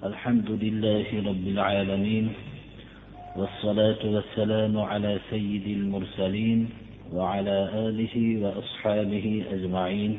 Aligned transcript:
الحمد 0.00 0.50
لله 0.50 1.06
رب 1.28 1.46
العالمين 1.46 2.32
والصلاة 3.36 4.00
والسلام 4.04 4.80
على 4.80 5.20
سيد 5.30 5.66
المرسلين 5.66 6.68
وعلى 7.12 7.56
آله 7.74 8.16
وأصحابه 8.42 9.44
أجمعين. 9.52 10.18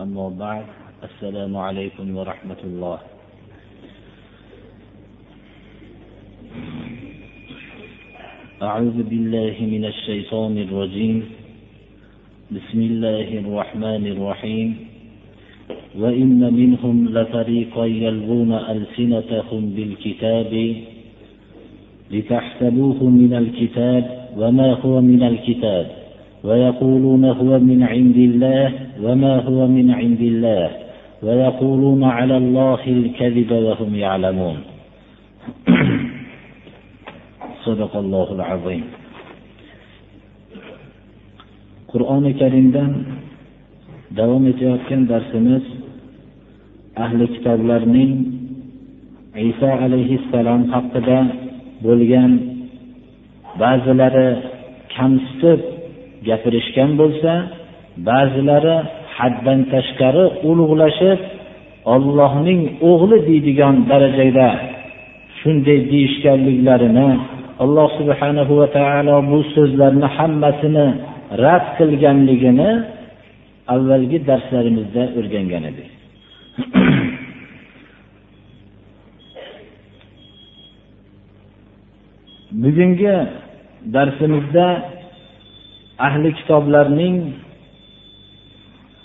أما 0.00 0.28
بعد 0.28 0.64
السلام 1.04 1.56
عليكم 1.56 2.16
ورحمة 2.16 2.60
الله. 2.64 2.98
أعوذ 8.62 8.98
بالله 9.02 9.56
من 9.60 9.84
الشيطان 9.84 10.58
الرجيم. 10.58 11.16
بسم 12.50 12.80
الله 12.80 13.28
الرحمن 13.44 14.04
الرحيم. 14.06 14.89
وإن 15.98 16.54
منهم 16.54 17.08
لفريقا 17.08 17.84
يلغون 17.86 18.52
ألسنتهم 18.52 19.70
بالكتاب 19.76 20.76
لتحسبوه 22.10 23.04
من 23.04 23.34
الكتاب 23.34 24.28
وما 24.36 24.72
هو 24.72 25.00
من 25.00 25.22
الكتاب 25.22 25.86
ويقولون 26.44 27.24
هو 27.24 27.58
من 27.58 27.82
عند 27.82 28.16
الله 28.16 28.72
وما 29.02 29.36
هو 29.36 29.66
من 29.66 29.90
عند 29.90 30.20
الله 30.20 30.70
ويقولون 31.22 32.04
على 32.04 32.36
الله 32.36 32.80
الكذب 32.86 33.52
وهم 33.52 33.94
يعلمون. 33.94 34.56
صدق 37.66 37.96
الله 37.96 38.32
العظيم. 38.32 38.84
qur'oni 41.90 42.32
karimdan 42.38 42.92
davom 44.14 44.46
etayotgan 44.52 45.10
darsimiz 45.10 45.64
ahli 47.04 47.24
kitoblarning 47.34 48.12
iso 49.50 49.70
alayhissalom 49.84 50.62
haqida 50.74 51.18
bo'lgan 51.84 52.32
ba'zilari 53.62 54.28
kamsitib 54.94 55.60
gapirishgan 56.28 56.90
bo'lsa 57.00 57.32
ba'zilari 58.08 58.76
haddan 59.18 59.60
tashqari 59.72 60.24
ulug'lashib 60.50 61.20
ollohning 61.94 62.60
o'g'li 62.90 63.18
deydigan 63.28 63.74
darajada 63.90 64.48
shunday 65.40 65.78
deyishganliklarini 65.92 67.10
alloh 67.62 67.88
subhanahu 67.98 68.52
va 68.60 68.68
taolo 68.78 69.16
bu 69.30 69.38
so'zlarni 69.54 70.08
hammasini 70.16 70.86
rad 71.44 71.64
qilganligini 71.78 72.70
avvalgi 73.74 74.18
darslarimizda 74.28 75.02
o'rgangan 75.18 75.64
edik. 75.72 75.99
bugungi 82.62 83.16
darsimizda 83.94 84.66
ahli 86.06 86.30
kitoblarning 86.38 87.16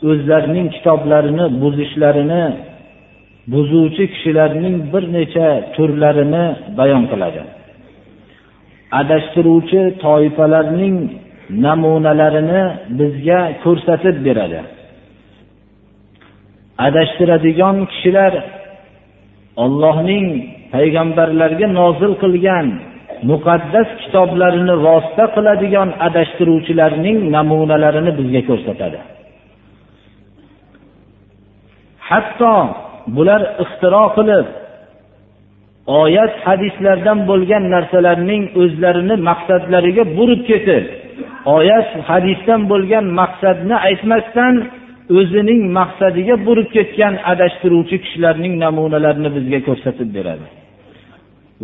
o'zlarining 0.09 0.67
kitoblarini 0.75 1.45
buzishlarini 1.61 2.43
buzuvchi 3.53 4.03
kishilarning 4.13 4.75
bir 4.93 5.03
necha 5.17 5.47
turlarini 5.75 6.45
bayon 6.77 7.03
qiladi. 7.11 7.41
Adashtiruvchi 8.99 9.81
toifalarning 10.05 10.95
namunalarini 11.65 12.63
bizga 12.99 13.39
ko'rsatib 13.63 14.15
beradi. 14.27 14.59
Adashtiradigan 16.87 17.77
kishilar 17.91 18.33
ollohning 19.63 20.27
payg'ambarlarga 20.73 21.67
nozil 21.79 22.13
qilgan 22.23 22.67
muqaddas 23.31 23.89
kitoblarini 24.01 24.75
vosita 24.85 25.25
qiladigan 25.35 25.89
adashtiruvchilarning 26.07 27.17
namunalarini 27.35 28.11
bizga 28.19 28.41
ko'rsatadi. 28.49 28.99
Hatto 32.09 32.55
bular 33.15 33.41
ixtiro 33.63 34.05
qilib 34.17 34.47
oyat 36.01 36.33
hadislardan 36.45 37.19
bo'lgan 37.29 37.63
narsalarning 37.75 38.43
o'zlarini 38.61 39.15
maqsadlariga 39.29 40.03
burib 40.17 40.41
ketib 40.49 40.85
oyat 41.57 41.89
hadisdan 42.09 42.61
bo'lgan 42.71 43.05
maqsadni 43.19 43.75
aytmasdan 43.87 44.53
o'zining 45.17 45.61
maqsadiga 45.77 46.35
burib 46.47 46.69
ketgan 46.75 47.13
adashtiruvchi 47.31 47.97
kishilarning 48.03 48.53
namunalarini 48.63 49.29
bizga 49.37 49.59
ko'rsatib 49.67 50.09
beradi. 50.17 50.47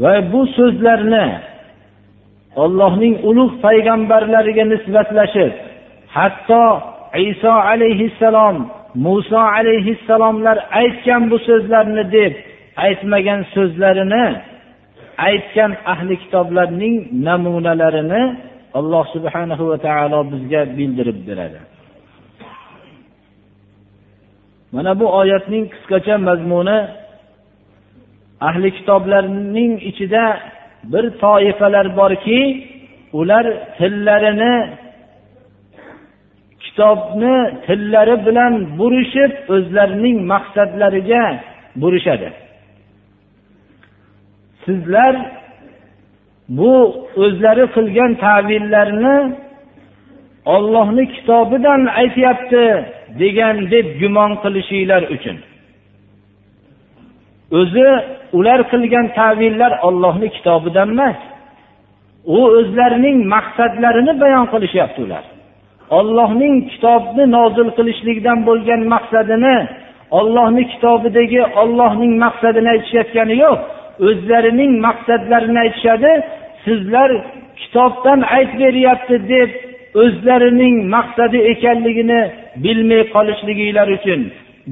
Va 0.02 0.14
bu 0.32 0.42
so'zlarni 0.58 1.26
ollohning 2.64 3.16
ulug' 3.30 3.56
payg'ambarlariga 3.66 4.66
nisbatlashib 4.74 5.54
hatto 6.18 6.64
iso 7.32 7.54
alayhissalom 7.72 8.58
muso 9.06 9.42
alayhissalomlar 9.58 10.58
aytgan 10.82 11.22
bu 11.32 11.38
so'zlarni 11.48 12.04
deb 12.18 12.34
aytmagan 12.86 13.42
so'zlarini 13.56 14.26
aytgan 15.30 15.72
ahli 15.94 16.16
kitoblarning 16.24 16.96
namunalarini 17.28 18.24
alloh 18.80 19.06
subhanahu 19.16 19.64
va 19.72 19.78
taolo 19.88 20.20
bizga 20.32 20.62
bildirib 20.78 21.20
beradi. 21.30 21.60
Mana 24.74 25.00
bu 25.00 25.06
oyatning 25.20 25.66
qisqacha 25.74 26.16
mazmuni 26.28 26.80
ahli 28.48 28.70
kitoblarning 28.78 29.74
ichida 29.90 30.24
bir 30.92 31.06
toifalar 31.24 31.88
borki 31.98 32.42
ular 33.20 33.46
tillarini 33.78 34.56
kitobni 36.64 37.36
tillari 37.66 38.16
bilan 38.26 38.54
burishib 38.80 39.32
o'zlarining 39.56 40.18
maqsadlariga 40.32 41.24
burishadi. 41.82 42.30
Sizlar 44.66 45.14
bu 46.58 46.74
o'zlari 47.24 47.66
qilgan 47.76 48.12
tavillarni 48.26 49.18
ollohni 50.56 51.04
kitobidan 51.16 51.82
aytyapti. 52.02 52.66
Degan 53.20 53.56
deb 53.74 53.88
gumon 54.02 54.32
qilishinglar 54.44 55.04
uchun. 55.16 55.38
O'zi 57.60 57.88
ular 58.38 58.60
qilgan 58.72 59.08
tavillar 59.20 59.74
ollohni 59.88 60.28
kitobidan 60.36 60.90
emas 60.96 61.20
u 62.36 62.40
o'zlarining 62.58 63.18
maqsadlarini 63.36 64.14
bayon 64.24 64.46
qilishyapti 64.54 65.00
ular. 65.08 65.24
Ollohning 66.00 66.56
kitobni 66.72 67.26
nozil 67.38 67.70
qilishlikdan 67.78 68.40
bo'lgan 68.48 68.82
maqsadini 68.94 69.58
ollohni 70.20 70.64
kitobidagi 70.74 71.42
ollohning 71.62 72.14
maqsadini 72.26 72.70
aytishayotgani 72.76 73.36
yo'q. 73.44 73.60
O'zlarining 74.08 74.72
maqsadlarini 74.88 75.60
aytishadi 75.66 76.12
sizlar 76.66 77.10
kitobdan 77.62 78.20
aytib 78.36 78.60
beryapti 78.64 79.16
deb 79.34 79.50
o'zlarining 80.04 80.76
maqsadi 80.96 81.38
ekanligini 81.52 82.22
bilmay 82.64 83.02
qolishliginglar 83.14 83.88
uchun 83.98 84.22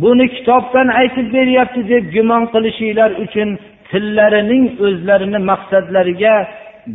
buni 0.02 0.26
kitobdan 0.36 0.88
aytib 1.02 1.28
beryapti 1.38 1.82
deb 1.92 2.04
gumon 2.16 2.44
qilishinglar 2.54 3.12
uchun 3.24 3.50
tillarining 3.92 4.64
o'zlarini 4.86 5.40
maqsadlariga 5.52 6.36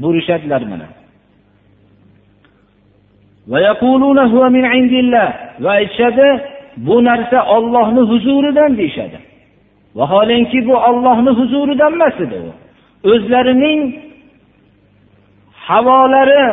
burishadilar 0.02 0.62
mana. 0.72 0.88
Va 5.64 5.70
aytishadi 5.78 6.28
bu 6.86 6.96
narsa 7.08 7.38
ollohni 7.56 8.02
huzuridan 8.10 8.76
deyishadi. 8.76 9.18
Vaholanki 9.98 10.58
bu 10.68 10.76
ollohni 10.88 11.30
huzuridan 11.38 11.92
emas 11.92 12.16
edi 12.24 12.36
u. 12.48 12.50
O'zlarining 13.12 13.80
havolari 15.66 16.44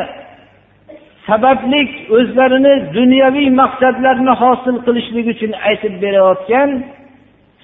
sabablik 1.28 1.90
o'zlarini 2.16 2.74
dunyoviy 2.98 3.48
maqsadlarini 3.62 4.34
hosil 4.42 4.76
qilishlik 4.86 5.26
uchun 5.34 5.52
aytib 5.68 5.94
berayotgan 6.02 6.70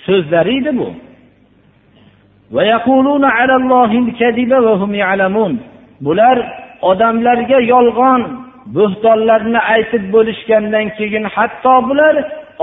so'zlari 0.06 0.54
edi 0.60 0.72
bu. 0.80 0.88
Bular 6.06 6.36
odamlarga 6.90 7.58
yolg'on 7.72 8.22
bo'xtonlarni 8.76 9.60
aytib 9.74 10.04
bo'lishgandan 10.14 10.86
keyin 10.98 11.24
hatto 11.34 11.74
bular 11.88 12.14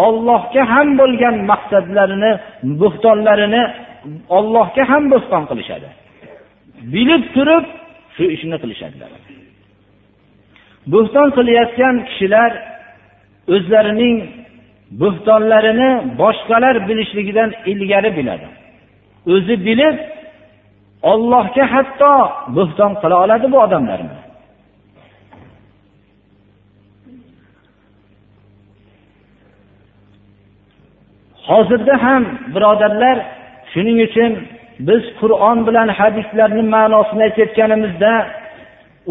ollohga 0.06 0.64
ham 0.74 0.88
bo'lgan 1.00 1.36
maqsadlarini 1.52 2.32
bo'xtonlarini 2.82 3.64
ollohga 4.38 4.84
ham 4.92 5.04
bo'xton 5.14 5.44
qilishadi. 5.50 5.88
Bilib 6.94 7.24
turib 7.36 7.66
shu 8.16 8.24
ishni 8.36 8.58
qilishadilar. 8.64 9.10
Bo'xton 10.94 11.28
qilayotgan 11.38 11.96
kishilar 12.08 12.52
o'zlarining 13.56 14.18
bo'xtonlarini 15.02 15.92
boshqalar 16.22 16.76
bilishligidan 16.88 17.50
ilgari 17.72 18.10
biladi. 18.18 18.48
O'zi 19.34 19.56
bilib 19.68 19.98
ollohga 21.12 21.66
hatto 21.74 22.14
bo'xton 22.58 22.92
qila 23.02 23.16
oladi 23.24 23.48
bu 23.54 23.58
odamlar 23.66 24.00
hozirda 31.50 31.96
ham 32.06 32.24
birodarlar 32.56 33.18
shuning 33.72 33.98
uchun 34.08 34.32
biz 34.88 35.04
qur'on 35.20 35.58
bilan 35.68 35.90
hadislarni 36.00 36.64
ma'nosini 36.76 37.24
aytayotganimizda 37.28 38.14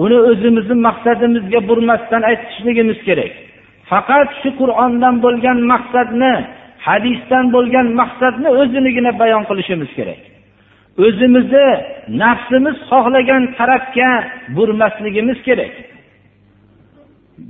uni 0.02 0.18
o'zimizni 0.30 0.76
maqsadimizga 0.86 1.60
burmasdan 1.68 2.22
aytishligimiz 2.30 2.98
kerak. 3.08 3.32
Faqat 3.90 4.28
shu 4.40 4.50
qur'ondan 4.60 5.14
bo'lgan 5.24 5.58
maqsadni 5.72 6.34
hadisdan 6.86 7.44
bo'lgan 7.54 7.86
maqsadni 8.00 8.48
o'zinigina 8.60 9.12
bayon 9.22 9.42
qilishimiz 9.48 9.90
kerak. 9.98 10.20
O'zimizni 11.06 11.68
nafsimiz 12.22 12.76
xohlagan 12.90 13.42
tarafga 13.58 14.10
burmasligimiz 14.56 15.38
kerak. 15.48 15.74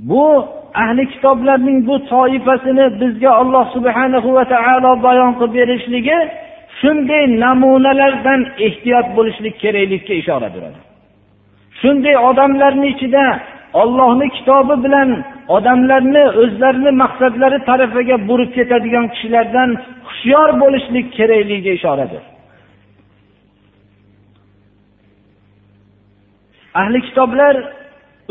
Bu 0.09 0.27
ahli 0.83 1.03
kitoblarning 1.13 1.87
bu 1.87 1.95
toifasini 2.11 2.85
bizga 3.01 3.31
alloh 3.41 3.65
subhanahu 3.75 4.29
va 4.37 4.43
taolo 4.53 4.91
bayon 5.07 5.31
qilib 5.39 5.53
berishligi 5.59 6.17
shunday 6.79 7.23
namunalardan 7.43 8.41
ehtiyot 8.67 9.07
bo'lishlik 9.17 9.55
kerakligiga 9.63 10.13
ishora 10.21 10.49
beradi 10.55 10.79
shunday 11.81 12.15
odamlarni 12.29 12.87
ichida 12.93 13.25
ollohni 13.81 14.27
kitobi 14.37 14.75
bilan 14.85 15.09
odamlarni 15.57 16.23
o'zlarini 16.41 16.91
maqsadlari 17.03 17.59
tarafiga 17.69 18.17
burib 18.29 18.51
ketadigan 18.57 19.05
kishilardan 19.13 19.69
hushyor 20.07 20.49
bo'lishlik 20.61 21.07
kerakligiga 21.17 21.71
ishoradir. 21.79 22.23
Ahli 26.81 26.99
kitoblar 27.07 27.55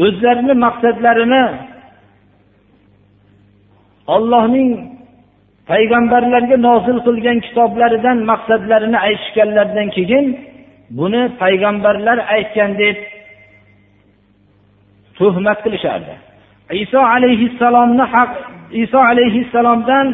o'zlarini 0.05 0.55
maqsadlarini 0.67 1.45
ollohning 4.15 4.71
payg'ambarlarga 5.71 6.57
nozil 6.69 6.99
qilgan 7.07 7.39
kitoblaridan 7.47 8.19
maqsadlarini 8.31 8.99
aytishganlaridan 9.07 9.89
keyin 9.97 10.27
buni 10.99 11.23
payg'ambarlar 11.43 12.19
aytgan 12.37 12.71
deb 12.83 12.97
tuhmat 15.20 15.58
qilishardi 15.66 16.14
iso 16.84 17.00
alayhissalomni 17.16 18.06
haq 18.14 18.32
iso 18.84 19.00
alayhissalomdan 19.12 20.08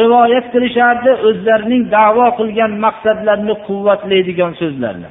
rivoyat 0.00 0.46
qilishardi 0.54 1.10
o'zlarining 1.28 1.82
davo 1.96 2.26
qilgan 2.38 2.72
maqsadlarini 2.84 3.54
quvvatlaydigan 3.66 4.52
so'zlarni 4.60 5.10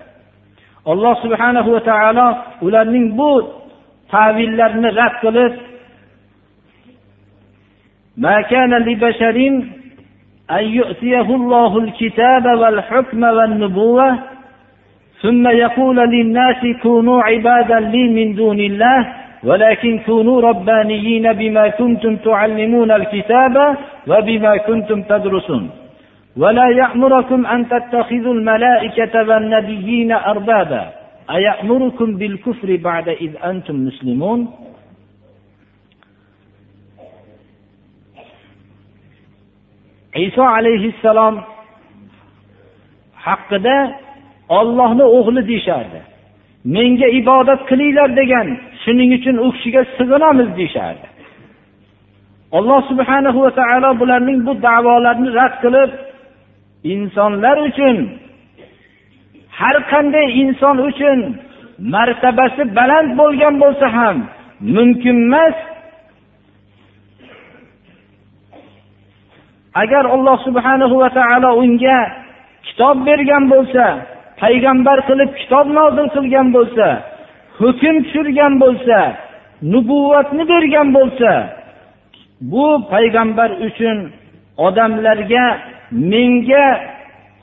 alloh 0.91 1.13
subhanahu 1.24 1.69
va 1.75 1.81
taolo 1.91 2.27
ularning 2.65 3.07
bu 3.19 3.31
tavillarini 4.13 4.89
rad 5.00 5.15
qilib 5.25 5.53
ما 8.18 8.41
كان 8.41 8.71
لبشر 8.88 9.38
أن 10.51 10.63
يؤتيه 10.80 11.27
الله 11.39 11.77
الكتاب 11.77 12.45
والحكم 12.45 13.24
والنبوة 13.24 14.19
ثم 15.21 15.47
يقول 15.47 15.97
للناس 15.97 16.62
كونوا 16.83 17.24
عبادا 17.24 17.80
لي 17.80 18.03
من 18.18 18.35
دون 18.35 18.59
الله 18.59 19.00
ولكن 19.44 20.00
كونوا 20.00 20.41
ربانيين 20.41 21.33
بما 21.33 21.69
كنتم 21.69 22.15
تعلمون 22.15 22.91
الكتاب 22.91 23.77
وبما 24.07 24.57
كنتم 24.57 25.01
تدرسون 25.01 25.69
ولا 26.38 26.68
يأمركم 26.69 27.45
أن 27.45 27.69
تتخذوا 27.69 28.33
الملائكة 28.33 29.13
والنبيين 29.30 30.12
أربابا 30.12 30.83
أيأمركم 31.30 32.18
بالكفر 32.18 32.75
بعد 32.75 33.09
إذ 33.09 33.31
أنتم 33.44 33.75
مسلمون 33.75 34.39
iso 40.15 40.44
alayhissalom 40.44 41.35
haqida 43.25 43.77
ollohni 44.50 45.06
o'g'li 45.18 45.41
deyishardi 45.50 46.00
menga 46.75 47.07
ibodat 47.19 47.62
qilinglar 47.69 48.09
degan 48.19 48.47
shuning 48.82 49.10
uchun 49.19 49.36
u 49.44 49.48
kishiga 49.54 49.82
sig'inamiz 49.96 50.48
deyishardi. 50.58 51.06
Alloh 52.58 52.80
subhana 52.90 53.30
va 53.44 53.50
taolo 53.60 53.90
bularning 54.00 54.38
bu 54.46 54.52
davolarini 54.66 55.30
rad 55.38 55.54
qilib 55.62 55.90
insonlar 56.92 57.56
uchun 57.69 57.96
har 59.60 59.76
qanday 59.92 60.26
inson 60.42 60.76
uchun 60.88 61.19
martabasi 61.94 62.62
baland 62.78 63.10
bo'lgan 63.20 63.54
bo'lsa 63.62 63.86
ham 63.96 64.16
mumkin 64.76 65.16
emas. 65.26 65.56
Agar 69.82 70.04
alloh 70.16 70.36
subhanahu 70.46 70.94
va 71.02 71.08
taolo 71.19 71.50
unga 71.62 71.98
kitob 72.66 72.96
bergan 73.08 73.44
bo'lsa 73.52 73.84
payg'ambar 74.42 74.98
qilib 75.08 75.31
kitob 75.40 75.66
nozil 75.78 76.06
qilgan 76.16 76.48
bo'lsa 76.56 76.88
hukm 77.60 77.96
tushirgan 78.05 78.52
bo'lsa 78.62 78.99
nubuvvatni 79.72 80.44
bergan 80.52 80.88
bo'lsa 80.96 81.31
bu 82.52 82.66
payg'ambar 82.93 83.50
uchun 83.66 83.99
odamlarga 84.66 85.44
menga 86.12 86.66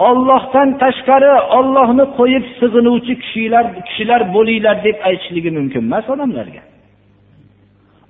ollohdan 0.10 0.70
tashqari 0.84 1.34
ollohni 1.58 2.06
qo'yib 2.20 2.46
sig'inuvchi 2.60 3.14
kishilar 3.24 3.66
kishilar 3.88 4.22
bo'linglar 4.36 4.78
deb 4.88 4.98
aytishligi 5.10 5.52
mumkin 5.58 5.82
emas 5.88 6.06
odamlarga. 6.16 6.62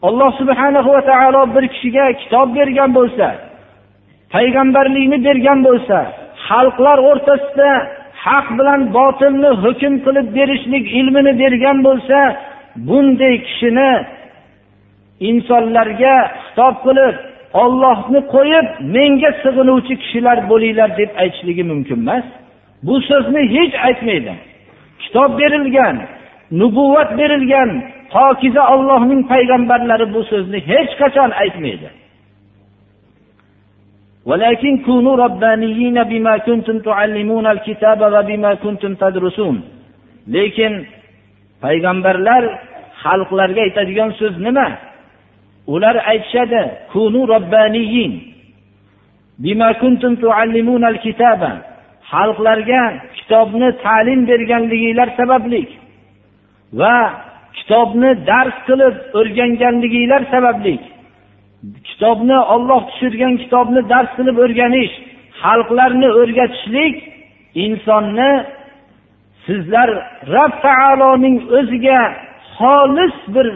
Alloh 0.08 0.32
subhanahu 0.42 0.90
va 0.96 1.02
taolo 1.12 1.42
bir 1.56 1.66
kishiga 1.74 2.06
kitob 2.22 2.48
bergan 2.58 2.90
bo'lsa 2.98 3.28
payg'ambarlikni 4.34 5.18
bergan 5.28 5.60
bo'lsa 5.68 5.98
xalqlar 6.48 6.98
o'rtasida 7.10 7.72
haq 8.26 8.48
bilan 8.58 8.82
botilni 8.98 9.50
hukm 9.64 9.94
qilib 10.06 10.28
berishlik 10.38 10.86
ilmini 11.00 11.34
bergan 11.42 11.78
bo'lsa 11.88 12.20
bunday 12.88 13.36
kishini 13.48 13.92
insonlarga 15.30 16.16
xitob 16.44 16.76
qilib 16.86 17.16
ollohni 17.64 18.20
qo'yib 18.34 18.68
menga 18.96 19.32
sig'inuvchi 19.44 19.94
kishilar 20.02 20.38
bo'linglar 20.52 20.90
deb 21.00 21.12
aytishligi 21.22 21.64
mumkin 21.72 21.98
emas. 22.04 22.26
Bu 22.88 22.96
so'zni 23.10 23.42
hech 23.56 23.76
aytmaydi. 23.88 24.34
Kitob 25.04 25.32
berilgan 25.42 25.96
nubuvvat 26.60 27.10
berilgan 27.20 27.70
pokiza 28.14 28.64
ollohning 28.74 29.22
payg'ambarlari 29.32 30.06
bu 30.16 30.22
so'zni 30.32 30.60
hech 30.72 30.92
qachon 31.02 31.30
aytmaydi. 31.44 31.88
ولكن 34.27 34.73
كونوا 34.87 35.17
ربانيين 35.25 35.97
بما 36.03 36.35
كنتم 36.47 36.79
تعلمون 36.79 37.47
الكتاب 37.47 38.01
وبما 38.15 38.55
كنتم 38.55 38.95
تدرسون 38.95 39.57
lekin 40.35 40.73
payg'ambarlar 41.63 42.43
xalqlarga 43.03 43.61
aytadigan 43.67 44.11
so'z 44.21 44.35
nima 44.47 44.69
ular 45.75 45.97
aytishadi 46.13 46.63
kunu 46.93 47.21
robbaniyin 47.33 48.13
bima 49.45 49.69
kuntum 49.83 50.13
tuallimuna 50.23 50.91
kitaba 51.05 51.51
xalqlarga 52.13 52.83
kitobni 53.17 53.69
ta'lim 53.85 54.21
berganliginglar 54.31 55.09
sababli 55.19 55.63
va 56.81 56.97
kitobni 57.57 58.11
dars 58.31 58.57
qilib 58.69 58.95
o'rganganliginglar 59.19 60.23
sababli 60.35 60.75
Kitobni 61.88 62.38
olloh 62.54 62.82
tushirgan 62.90 63.34
kitobni 63.44 63.82
dars 63.92 64.10
qilib 64.18 64.38
o'rganish 64.46 64.94
xalqlarni 65.42 66.10
o'rgatishlik 66.22 66.96
insonni 67.66 68.32
sizlar 69.46 69.90
rob 70.36 70.54
taoloning 70.66 71.38
o'ziga 71.58 72.00
xolis 72.58 73.16
bir 73.36 73.48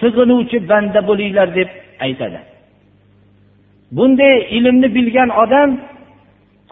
sig'inuvchi 0.00 0.58
banda 0.70 1.00
bo'linglar 1.08 1.48
deb 1.58 1.70
aytadi. 2.06 2.40
Bunday 3.96 4.36
ilmni 4.56 4.88
bilgan 4.96 5.30
odam 5.42 5.70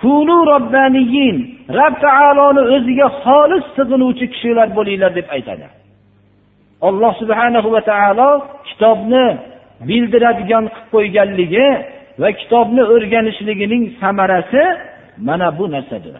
kunu 0.00 0.36
robbaniyin 0.52 1.36
rob 1.78 1.94
taoloni 2.04 2.62
o'ziga 2.74 3.08
xolis 3.22 3.64
sig'inuvchi 3.76 4.26
kishilar 4.32 4.68
bo'linglar 4.78 5.12
deb 5.18 5.26
aytadi. 5.36 5.66
Alloh 6.88 7.12
subhanahu 7.20 7.68
va 7.74 7.80
taolo 7.90 8.30
kitobni 8.68 9.26
bildiradigan 9.88 10.64
qilib 10.74 10.88
qo'yganligi 10.94 11.68
va 12.20 12.28
kitobni 12.40 12.82
o'rganishligining 12.94 13.84
samarasi 14.00 14.62
mana 15.28 15.48
bu 15.58 15.64
narsadir. 15.74 16.14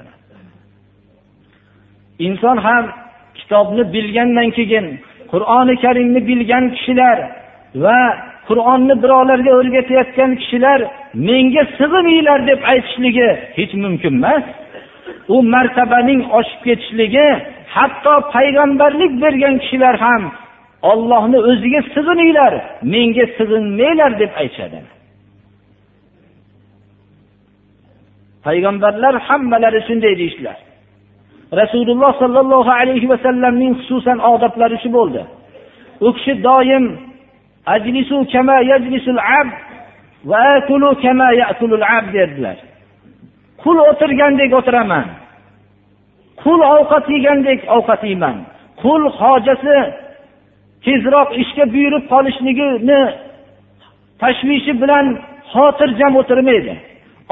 Inson 2.27 2.57
ham 2.67 2.85
kitobni 3.39 3.93
bilgandan 3.95 4.49
keyin 4.59 4.87
qur'oni 5.33 5.75
karimni 5.85 6.21
bilgan 6.29 6.65
kishilar 6.77 7.19
va 7.85 8.01
qur'onni 8.49 8.95
birovlarga 9.03 9.53
o'rgatayotgan 9.59 10.31
kishilar 10.41 10.81
menga 11.29 11.63
sig'ininglar 11.79 12.41
deb 12.51 12.61
aytishligi 12.73 13.29
hech 13.59 13.73
mumkin 13.85 14.15
emas. 14.21 14.45
U 15.35 15.37
martabaning 15.55 16.21
oshib 16.39 16.61
ketishligi 16.67 17.29
hatto 17.77 18.15
payg'ambarlik 18.35 19.13
bergan 19.23 19.55
kishilar 19.63 19.95
ham 20.05 20.23
ollohni 20.83 21.39
o'ziga 21.51 21.81
sig'ininglar 21.95 22.53
menga 22.93 23.25
sig'inmanglar 23.39 24.13
deb 24.23 24.33
aytishadi. 24.43 24.81
Payg'ambarlar 28.45 29.15
hammalari 29.29 29.81
shunday 29.89 30.15
deyishdilar. 30.21 30.59
Rasululloh 31.61 32.13
sollallohu 32.23 32.71
alayhi 32.81 33.09
vasallamning 33.13 33.73
xususan 33.79 34.19
odoblari 34.33 34.77
shu 34.83 34.89
bo'ldi. 34.97 35.23
U 36.07 36.09
kishi 36.17 36.33
doim 36.49 36.85
ajlisu 37.75 38.17
kama 38.33 38.57
yajlisul 38.71 39.21
abd 39.41 39.55
va 40.31 40.41
akulu 40.59 40.89
kama 41.03 41.29
yakulul 41.43 41.85
abd 41.97 42.13
dedilar 42.19 42.59
qul 43.63 43.79
o'tirgandek 43.91 44.51
o'tiraman. 44.59 45.07
Qul 46.43 46.61
ovqat 46.77 47.05
yegandek 47.15 47.61
ovqat 47.77 48.03
yeyman. 48.09 48.37
Qul 48.83 49.03
hojasi 49.19 49.77
tezroq 50.85 51.29
ishga 51.43 51.65
buyurib 51.75 52.05
qolishligini 52.13 53.01
tashvishi 54.23 54.73
bilan 54.83 55.07
xotirjam 55.53 56.13
o'tirmaydi. 56.21 56.75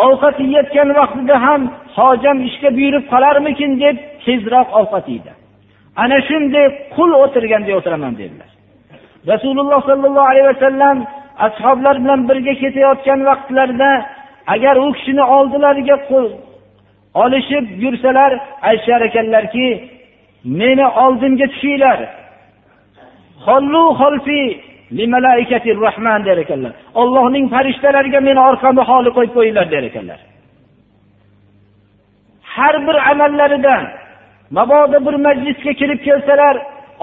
Ovqat 0.07 0.37
yeyotgan 0.45 0.89
vaqtida 0.99 1.37
ham 1.47 1.61
hojam 1.97 2.37
ishga 2.49 2.71
buyurib 2.77 3.05
qolarmikin 3.13 3.73
deb 3.83 3.97
tezroq 4.25 4.69
ovqat 4.81 5.07
yeydi. 5.13 5.33
Ana 6.03 6.19
shunday 6.29 6.67
qul 6.97 7.11
o'tirganda 7.23 7.73
o'tiraman 7.79 8.15
dedilar. 8.21 8.51
Rasululloh 9.33 9.81
sollallohu 9.89 10.29
alayhi 10.33 10.49
vasallam 10.53 10.97
ashoblar 11.47 11.97
bilan 12.03 12.21
birga 12.29 12.55
ketayotgan 12.63 13.21
vaqtlarida 13.29 13.91
agar 14.55 14.77
u 14.85 14.93
kishini 14.97 15.25
oldilariga 15.37 15.97
olishib 17.23 17.65
yursalar 17.83 18.33
aytishar 18.69 19.01
ekanlarki 19.09 19.67
meni 20.45 20.87
oldimga 21.05 21.47
tushinglar 21.53 21.99
rahman 25.87 26.25
der 26.25 26.37
ekanlar. 26.45 26.73
Ollohning 27.01 27.47
farishtalariga 27.55 28.21
meni 28.29 28.41
orqamda 28.49 28.83
holi 28.91 29.11
qo'yib 29.17 29.33
qo'yinglar 29.37 29.67
der 29.75 29.83
ekanlar. 29.91 30.19
Har 32.55 32.75
bir 32.87 32.97
amallarida 33.11 33.77
mabodo 34.57 34.99
bir 35.07 35.15
majlisga 35.27 35.73
kirib 35.81 36.01
kelsalar 36.09 36.57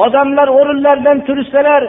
odamlar 0.06 0.48
o'rinlaridan 0.58 1.18
tursalar 1.28 1.84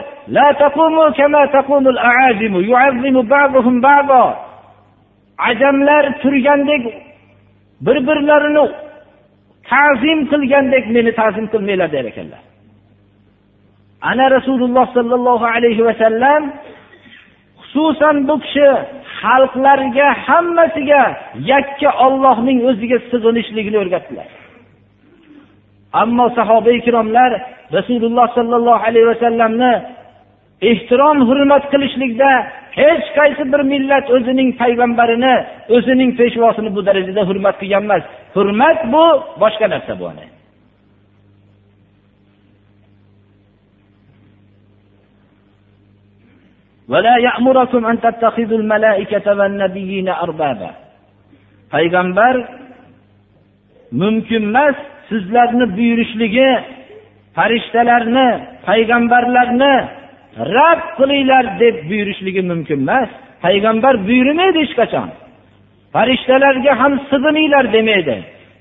ajamlar 5.49 6.03
turgandek 6.21 6.83
bir 7.85 7.97
birlarini 8.07 8.65
ta'zim 9.69 10.19
qilgandek 10.31 10.85
meni 10.95 11.11
ta'zim 11.19 11.45
qilmanglar 11.53 11.91
der 11.95 12.05
ekanlar. 12.11 12.41
Ana 14.09 14.25
rasululloh 14.37 14.85
sollallohu 14.97 15.45
alayhi 15.55 15.83
vasallam 15.89 16.41
xususan 17.61 18.15
bu 18.27 18.35
kishi 18.43 18.69
xalqlarga 19.19 20.07
hammasiga 20.25 21.03
yakka 21.51 21.89
ollohning 22.05 22.59
o'ziga 22.69 22.97
sig'inishlikni 23.11 23.77
o'rgatdilar. 23.83 24.27
Ammo 26.01 26.25
sahoba 26.37 26.71
ikromlar 26.79 27.31
rasululloh 27.77 28.27
sollallohu 28.37 28.81
alayhi 28.87 29.07
vasallamni 29.13 29.73
ehtirom 30.71 31.17
hurmat 31.29 31.63
qilishlikda 31.71 32.31
hech 32.79 33.05
qaysi 33.17 33.43
bir 33.53 33.61
millat 33.73 34.05
o'zining 34.15 34.49
payg'ambarini 34.61 35.35
o'zining 35.75 36.11
peshvosini 36.19 36.69
bu 36.75 36.81
darajada 36.87 37.21
hurmat 37.29 37.55
qilgan 37.61 37.83
emas. 37.87 38.03
Hurmat 38.35 38.77
bu 38.93 39.05
boshqa 39.41 39.65
narsa 39.73 39.93
bu 39.99 40.05
payg'ambar 51.73 52.35
mumkin 54.01 54.43
emas 54.49 54.77
sizlarni 55.09 55.65
buyurishligi 55.77 56.49
farishtalarni 57.37 58.29
payg'ambarlarni 58.67 59.75
rad 60.55 60.81
qilinglar 60.97 61.45
deb 61.61 61.75
buyurishligi 61.89 62.41
mumkin 62.51 62.79
emas 62.85 63.09
payg'ambar 63.45 63.93
buyurmaydi 64.07 64.59
hech 64.63 64.73
qachon 64.81 65.09
farishtalarga 65.95 66.73
ham 66.81 66.93
sig'ininglar 67.11 67.65
demaydi 67.75 68.15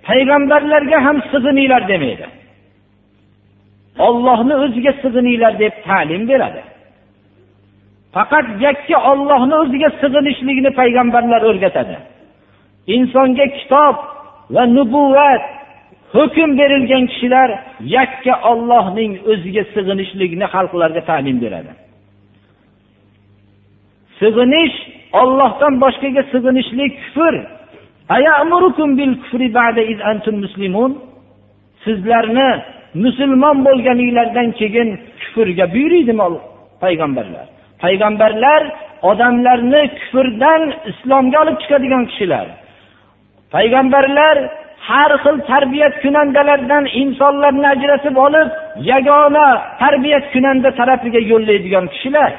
payg'ambarlarga 0.08 0.98
ham 1.06 1.16
sig'ininglar 1.32 1.82
demaydi 1.92 2.26
ollohni 4.06 4.54
o'ziga 4.64 4.92
sig'ininglar 5.02 5.52
deb 5.62 5.74
ta'lim 5.88 6.22
beradi 6.32 6.62
faqat 8.14 8.46
yakka 8.66 8.96
ollohni 9.10 9.54
o'ziga 9.62 9.88
sig'inishlikni 10.02 10.70
payg'ambarlar 10.80 11.42
o'rgatadi. 11.50 11.96
Insonga 12.96 13.46
kitob 13.58 13.96
va 14.54 14.62
nubuvvat 14.76 15.44
hukm 16.16 16.50
berilgan 16.60 17.04
kishilar 17.12 17.48
yakka 17.96 18.34
ollohning 18.50 19.12
o'ziga 19.32 19.62
sig'inishlikni 19.74 20.46
xalqlarga 20.54 21.02
ta'lim 21.10 21.36
beradi. 21.44 21.72
Sig'inish 24.20 24.76
ollohdan 25.20 25.74
boshqaga 25.84 26.22
sig'inishlik 26.32 26.92
kufr. 27.04 27.34
Sizlarni 31.84 32.50
musulmon 33.04 33.56
bo'lganinglardan 33.66 34.48
keyin 34.60 34.88
kufrga 35.20 35.64
buyuraydimi 35.74 36.26
payg'ambarlar? 36.82 37.46
Payg'ambarlar 37.82 38.62
odamlarni 39.10 39.82
kufrdan 39.98 40.62
islomga 40.90 41.36
olib 41.42 41.56
chiqadigan 41.62 42.04
kishilar. 42.10 42.46
Payg'ambarlar 43.54 44.36
har 44.88 45.10
xil 45.24 45.36
tarbiyat 45.50 45.94
kunandalardan 46.02 46.84
insonlarni 47.02 47.66
ajratib 47.74 48.16
olib 48.26 48.48
yagona 48.92 49.46
tarbiyat 49.82 50.24
kunanda 50.32 50.70
tarafiga 50.80 51.20
yo'llaydigan 51.32 51.86
kishilar. 51.94 52.32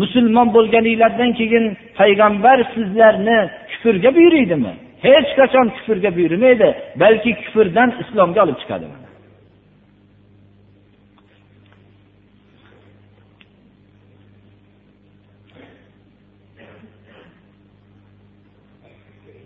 Musulmon 0.00 0.48
bo'lganinglardan 0.56 1.30
keyin 1.38 1.64
payg'ambar 2.00 2.58
sizlarni 2.74 3.38
kufrga 3.70 4.10
buyuraydimi? 4.16 4.72
Hech 5.06 5.30
qachon 5.38 5.66
kufrga 5.76 6.10
buyurmaydi 6.16 6.68
balki 7.02 7.30
kufrdan 7.42 7.88
islomga 8.02 8.40
olib 8.44 8.58
chiqadi 8.62 8.86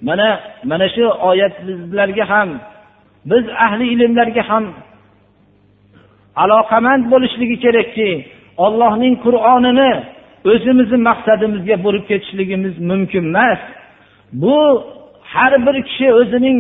mana 0.07 0.40
mana 0.71 0.87
shu 0.95 1.05
oyat 1.31 1.55
bizlarga 1.67 2.25
ham 2.33 2.50
biz 3.31 3.45
ahli 3.67 3.85
ilmlarga 3.95 4.43
ham 4.50 4.64
aloqamand 6.43 7.05
bo'lishligi 7.12 7.57
kerakki 7.64 8.11
ollohning 8.64 9.14
qur'onini 9.25 9.93
o'zimizni 10.50 10.99
maqsadimizga 11.09 11.76
burib 11.85 12.05
ketishligimiz 12.11 12.75
mumkin 12.90 13.25
emas. 13.31 13.61
Bu 14.43 14.59
har 15.33 15.52
bir 15.67 15.76
kishi 15.88 16.09
o'zining 16.21 16.59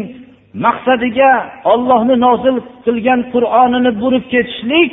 maqsadiga 0.66 1.30
ollohni 1.72 2.16
nozil 2.26 2.56
qilgan 2.84 3.20
qur'onini 3.32 3.90
burib 4.02 4.24
ketishlik 4.32 4.92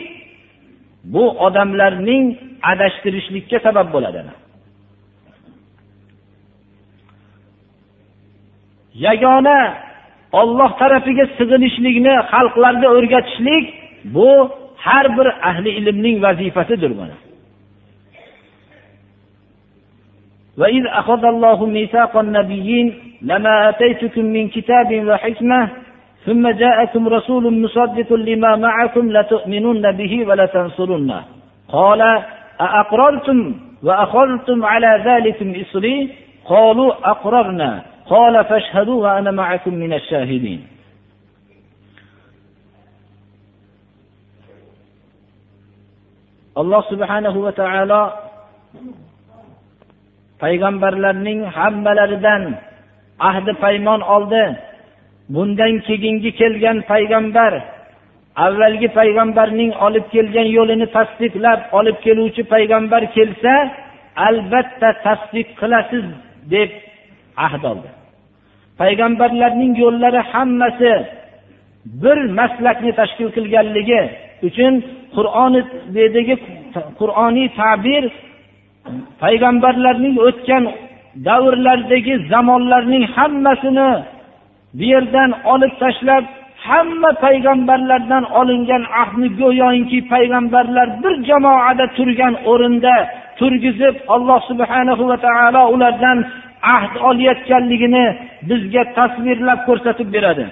bu 1.13 1.23
odamlarning 1.45 2.25
adashtirishlikka 2.71 3.57
sabab 3.65 3.87
bo'ladi. 3.95 4.21
yagona 9.06 9.58
olloh 10.40 10.70
tarafiga 10.80 11.24
sig'inishlikni 11.38 12.14
xalqlarga 12.32 12.88
o'rgatishlik 12.96 13.64
bu 14.14 14.30
har 14.84 15.06
bir 15.16 15.28
ahli 15.50 15.70
ilmning 15.80 16.16
vazifasidir 16.24 16.92
mana 17.00 17.16
وإذ 20.60 20.84
أخذ 21.00 21.24
الله 21.24 21.58
ميثاق 21.66 22.16
النبيين 22.16 22.86
لما 23.22 23.54
آتيتكم 23.68 24.24
من 24.36 24.44
كتاب 24.48 24.90
وحكمة 25.08 25.60
ثم 26.26 26.44
جاءكم 26.50 27.08
رسول 27.08 27.44
مصدق 27.62 28.12
لما 28.12 28.56
معكم 28.56 29.12
لتؤمنن 29.16 29.92
به 29.92 30.12
ولتنصرنه 30.28 31.20
قال 31.68 32.00
أأقررتم 32.60 33.54
وأخذتم 33.82 34.64
على 34.64 35.02
ذلك 35.04 35.38
إصري 35.62 36.08
قالوا 36.44 37.10
أقررنا 37.10 37.82
قال 38.06 38.44
فاشهدوا 38.44 39.02
وأنا 39.02 39.30
معكم 39.30 39.74
من 39.74 39.92
الشاهدين 39.92 40.60
alloh 46.60 46.82
subhanahu 46.92 47.38
va 47.46 47.52
taolo 47.54 48.02
payg'ambarlarning 50.42 51.40
hammalaridan 51.56 52.42
ahdi 53.28 53.52
paymon 53.64 54.00
oldi 54.14 54.44
bundan 55.34 55.72
keyingi 55.86 56.30
kelgan 56.40 56.78
payg'ambar 56.92 57.52
avvalgi 58.46 58.88
payg'ambarning 58.98 59.72
olib 59.86 60.06
kelgan 60.14 60.48
yo'lini 60.56 60.86
tasdiqlab 60.96 61.60
olib 61.78 61.96
keluvchi 62.04 62.42
payg'ambar 62.54 63.02
kelsa 63.16 63.54
albatta 64.28 64.88
tasdiq 65.06 65.48
qilasiz 65.60 66.06
deb 66.52 66.70
ahd 67.46 67.62
oldi 67.72 67.90
payg'ambarlarning 68.81 69.73
yo'llari 69.83 70.21
hammasi 70.31 70.93
bir 72.03 72.17
maslakni 72.39 72.91
tashkil 72.99 73.29
qilganligi 73.35 74.01
uchun 74.47 74.73
qur'onidagi 75.15 76.35
qur'oniy 76.99 77.47
ta'bir 77.59 78.03
payg'ambarlarning 79.23 80.15
o'tgan 80.27 80.63
davrlardagi 81.27 82.13
zamonlarning 82.31 83.03
hammasini 83.15 83.91
bu 84.77 84.83
yerdan 84.93 85.29
olib 85.53 85.73
tashlab 85.83 86.23
hamma 86.67 87.11
payg'ambarlardan 87.25 88.23
olingan 88.39 88.83
ahdni 89.01 89.27
go'yoki 89.41 89.99
payg'ambarlar 90.13 90.87
bir 91.03 91.15
jamoada 91.29 91.85
turgan 91.97 92.33
o'rinda 92.51 92.95
turgizib 93.39 93.95
alloh 94.15 94.39
subhanahu 94.49 95.03
va 95.09 95.17
taolo 95.25 95.61
ulardan 95.75 96.17
ahd 96.61 96.93
olayotganligini 97.09 98.05
bizga 98.49 98.83
tasvirlab 98.97 99.59
ko'rsatib 99.67 100.09
beradi. 100.15 100.45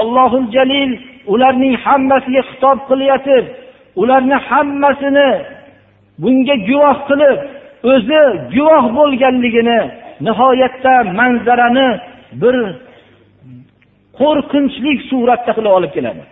Allohul 0.00 0.46
jalil 0.56 0.90
ularning 1.32 1.74
hammasiga 1.84 2.42
xitob 2.48 2.78
qilayotib 2.88 3.44
ularni 4.02 4.36
hammasini 4.48 5.30
bunga 6.22 6.56
guvoh 6.68 6.98
qilib 7.08 7.38
o'zi 7.92 8.22
guvoh 8.54 8.84
bo'lganligini 8.98 9.80
nihoyatda 10.26 10.94
manzarani 11.18 11.88
bir 12.42 12.56
qo'rqinchli 14.20 14.92
suratda 15.10 15.52
qilib 15.56 15.72
olib 15.78 15.92
keladi. 15.96 16.22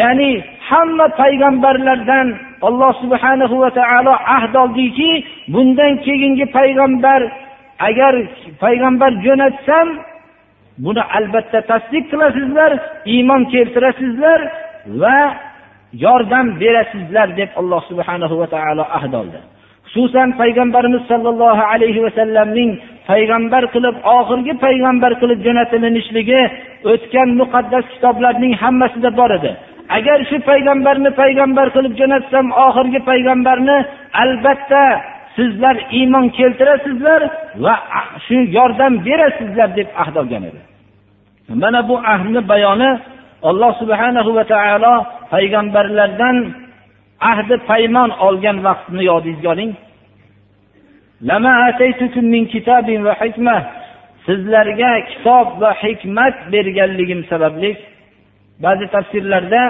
Ya'ni 0.00 0.30
hamma 0.68 1.06
payg'ambarlardan 1.20 2.26
alloh 2.68 2.92
subhanahu 3.02 3.56
va 3.62 3.70
taolo 3.78 4.14
ahd 4.36 4.54
oldiki 4.62 5.10
bundan 5.54 5.92
keyingi 6.06 6.46
payg'ambar 6.58 7.20
agar 7.88 8.14
payg'ambar 8.60 9.12
jo'natsam 9.26 9.88
buni 10.84 11.02
albatta 11.18 11.60
tasdiq 11.70 12.04
qilasizlar 12.12 12.72
iymon 13.14 13.42
keltirasizlar 13.52 14.40
va 15.02 15.18
yordam 16.04 16.46
berasizlar 16.60 17.28
deb 17.40 17.50
alloh 17.60 17.82
subhanahu 17.90 18.34
va 18.40 18.46
taolo 18.54 18.84
ahd 18.98 19.12
oldi. 19.20 19.38
Xususan 19.92 20.28
payg'ambarimiz 20.40 21.02
sollallohu 21.10 21.62
alayhi 21.72 22.00
vasallamning 22.06 22.70
payg'ambar 23.10 23.62
qilib 23.74 23.96
oxirgi 24.18 24.54
payg'ambar 24.66 25.12
qilib 25.20 25.40
jo'natilishligi 25.46 26.40
o'tgan 26.92 27.28
muqaddas 27.40 27.84
kitoblarning 27.94 28.52
hammasida 28.62 29.10
bor 29.20 29.30
edi. 29.38 29.52
Agar 29.98 30.18
shu 30.28 30.36
payg'ambarni 30.50 31.10
payg'ambar 31.22 31.66
qilib 31.76 31.94
jo'natsam 32.00 32.46
oxirgi 32.66 33.00
payg'ambarni 33.10 33.76
albatta 34.22 34.82
sizlar 35.36 35.76
iymon 35.98 36.26
keltirasizlar 36.38 37.22
va 37.64 37.74
shu 38.26 38.36
yordam 38.56 38.92
berasizlar 39.06 39.68
deb 39.78 39.88
ahd 40.02 40.14
olgan 40.22 40.42
edi. 40.48 40.60
Mana 41.62 41.88
bu 41.88 41.96
ahdni 41.98 42.48
bayoni 42.48 42.90
alloh 43.48 43.72
subhanahu 43.80 44.30
va 44.38 44.44
taolo 44.54 44.94
payg'ambarlardan 45.32 46.36
ahdi 47.32 47.56
paymon 47.70 48.10
olgan 48.26 48.56
vaqtni 48.66 49.02
yodingizga 49.10 49.48
oling. 49.54 49.72
Sizlarga 54.26 54.92
kitob 55.10 55.48
va 55.60 55.70
hikmat 55.82 56.36
berganligim 56.52 57.20
sababli 57.30 57.70
ba'zi 58.64 58.86
tafsirlarda 58.94 59.62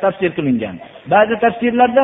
tafsir 0.00 0.30
qilingan 0.36 0.76
ba'zi 1.12 1.34
tafsirlarda 1.44 2.02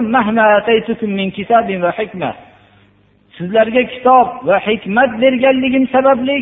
sizlarga 3.37 3.83
kitob 3.93 4.27
va 4.49 4.57
hikmat 4.69 5.11
berganligim 5.23 5.89
sababli 5.95 6.39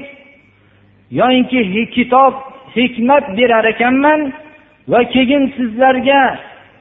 yoyinki 1.11 1.61
kitob 1.97 2.35
hikmat 2.77 3.25
berar 3.39 3.65
ekanman 3.65 4.21
va 4.89 5.01
keyin 5.15 5.45
sizlarga 5.57 6.21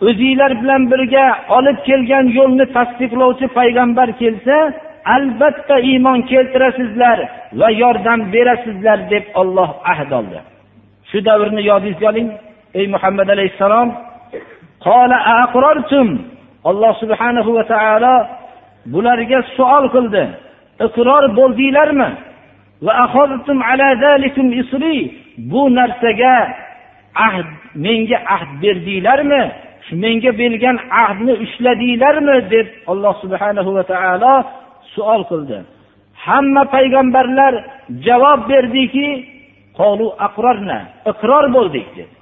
o'zinglar 0.07 0.51
bilan 0.61 0.91
birga 0.91 1.25
olib 1.57 1.77
kelgan 1.87 2.25
yo'lni 2.37 2.65
tasdiqlovchi 2.77 3.47
payg'ambar 3.57 4.09
kelsa 4.21 4.57
albatta 5.15 5.75
iymon 5.79 6.19
keltirasizlar 6.31 7.17
va 7.59 7.69
yordam 7.81 8.19
berasizlar 8.33 8.99
deb 9.13 9.25
olloh 9.41 9.69
ahd 9.91 10.11
oldi 10.19 10.39
shu 11.13 11.19
davrni 11.28 11.62
yodingizga 11.71 12.08
oling 12.12 12.30
ey 12.80 12.86
muhammad 12.95 13.28
alayhissalom. 13.36 13.89
Alloh 16.69 16.93
subhanahu 17.04 17.49
va 17.58 17.63
taolo 17.73 18.15
bularga 18.93 19.39
savol 19.58 19.86
qildi. 19.95 20.23
Iqror 20.86 21.23
bo'ldinglarmi? 21.38 22.10
Bu 25.52 25.62
narsaga 25.78 26.36
ahd 27.28 27.49
menga 27.86 28.17
ahd 28.36 28.49
berdinglarmi? 28.63 29.43
Shu 29.86 29.93
menga 30.04 30.32
bergan 30.41 30.78
ahdni 31.04 31.34
ushladinglarmi? 31.45 32.36
deb 32.54 32.67
alloh 32.91 33.13
subhanahu 33.23 33.69
va 33.78 33.84
taolo 33.93 34.34
savol 34.95 35.21
qildi. 35.32 35.58
Hamma 36.26 36.63
payg'ambarlar 36.76 37.54
javob 38.08 38.39
berdiki 38.52 39.08
iqror 41.12 41.45
bo'ldik 41.55 41.88
dedi 41.97 42.15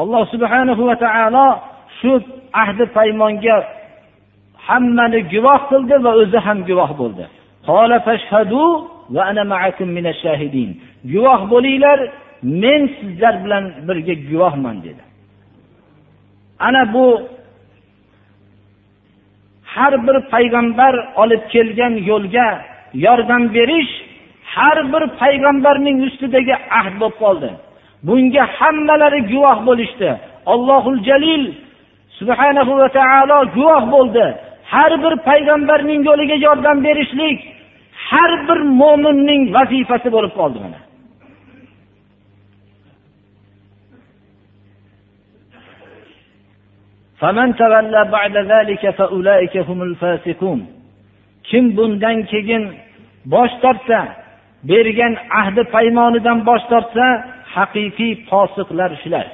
alloh 0.00 0.22
subhanahu 0.32 0.82
va 0.88 0.96
taolo 1.04 1.48
shu 1.98 2.12
ahdi 2.62 2.84
paymonga 2.96 3.56
hammani 4.66 5.20
guvoh 5.32 5.60
qildi 5.70 5.96
va 6.04 6.12
o'zi 6.22 6.38
ham 6.46 6.58
guvoh 6.68 6.90
bo'ldi 7.00 7.24
guvoh 11.12 11.40
bo'linglar 11.52 11.98
men 12.62 12.80
sizlar 12.98 13.34
bilan 13.44 13.64
birga 13.88 14.14
guvohman 14.30 14.76
dedi 14.86 15.02
ana 16.66 16.82
bu 16.94 17.06
har 19.74 19.94
bir 20.06 20.16
payg'ambar 20.32 20.94
olib 21.22 21.42
kelgan 21.54 21.94
yo'lga 22.10 22.48
yordam 23.04 23.42
berish 23.56 23.92
har 24.58 24.78
bir 24.92 25.02
payg'ambarning 25.20 25.96
ustidagi 26.06 26.54
ahd 26.80 26.94
bo'lib 27.00 27.16
qoldi. 27.22 27.50
Bunga 28.06 28.44
hammalari 28.58 29.20
guvoh 29.32 29.58
bo'lishdi. 29.68 30.10
Allohul 30.52 31.00
jalil 31.08 31.42
subhanahu 32.18 32.72
va 32.80 32.88
taolo 32.98 33.38
guvoh 33.56 33.84
bo'ldi. 33.94 34.26
Har 34.72 34.92
bir 35.04 35.14
payg'ambarning 35.28 36.00
yo'liga 36.08 36.36
yordam 36.46 36.76
berishlik 36.86 37.38
har 38.10 38.32
bir 38.48 38.58
mo'minning 38.80 39.42
vazifasi 39.56 40.08
bo'lib 40.16 40.32
qoldi 40.38 40.58
mana. 40.64 40.80
Kim 51.48 51.64
bundan 51.76 52.16
keyin 52.30 52.62
bosh 53.32 53.54
tortsa 53.62 54.25
bergan 54.69 55.13
ahdi 55.41 55.63
paymonidan 55.75 56.37
bosh 56.49 56.65
tortsa 56.71 57.07
haqiqiy 57.55 58.13
posiqlar 58.31 58.91
shular 59.03 59.27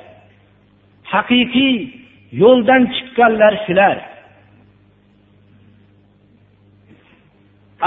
haqiqiy 1.14 1.76
yo'ldan 2.42 2.82
chiqqanlar 2.96 3.56
shular 3.68 3.98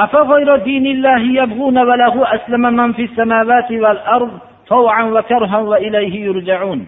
أفغير 0.05 0.57
دين 0.71 0.87
الله 0.87 1.23
يبغون 1.41 1.79
وله 1.89 2.35
أسلم 2.37 2.65
من 2.79 2.93
في 2.93 3.05
السماوات 3.05 3.71
والأرض 3.73 4.33
طوعا 4.69 5.05
وكرها 5.15 5.59
وإليه 5.71 6.15
يرجعون 6.29 6.81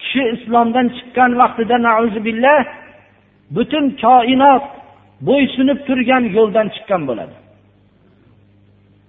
kishi 0.00 0.22
islomdan 0.36 0.86
chiqqan 0.96 1.30
vaqtida 1.40 1.76
billah 2.26 2.60
butun 3.56 3.84
koinot 4.04 4.64
bo'ysunib 5.28 5.78
turgan 5.86 6.24
yo'ldan 6.36 6.66
chiqqan 6.74 7.02
bo'ladi 7.08 7.34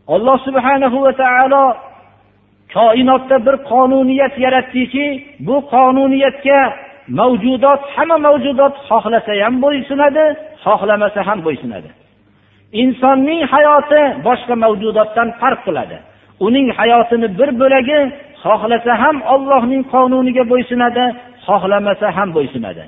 Alloh 0.09 0.39
subhanahu 0.47 0.97
va 1.05 1.13
taolo 1.23 1.65
koinotda 2.75 3.37
bir 3.47 3.57
qonuniyat 3.71 4.35
yaratdiki 4.45 5.07
bu 5.47 5.57
qonuniyatga 5.75 6.61
mavjudot 7.21 7.81
hamma 7.95 8.17
mavjudot 8.27 8.75
xohlasa 8.89 9.33
ham 9.45 9.55
bo'ysunadi 9.65 10.25
xohlamasa 10.65 11.21
ham 11.29 11.39
bo'ysunadi. 11.47 11.91
Insonning 12.83 13.41
hayoti 13.53 14.01
boshqa 14.27 14.55
mavjudotdan 14.65 15.29
farq 15.41 15.61
qiladi. 15.67 15.97
Uning 16.47 16.67
hayotini 16.79 17.29
bir 17.39 17.51
bo'lagi 17.61 18.01
xohlasa 18.45 18.93
ham 19.03 19.17
ollohning 19.35 19.83
qonuniga 19.95 20.45
bo'ysunadi 20.53 21.05
xohlamasa 21.47 22.07
ham 22.17 22.29
bo'ysunadi. 22.37 22.85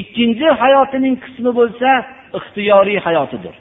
Ikkinchi 0.00 0.46
hayotining 0.62 1.14
qismi 1.24 1.50
bo'lsa 1.58 1.90
ixtiyoriy 2.38 2.98
hayotidir. 3.06 3.54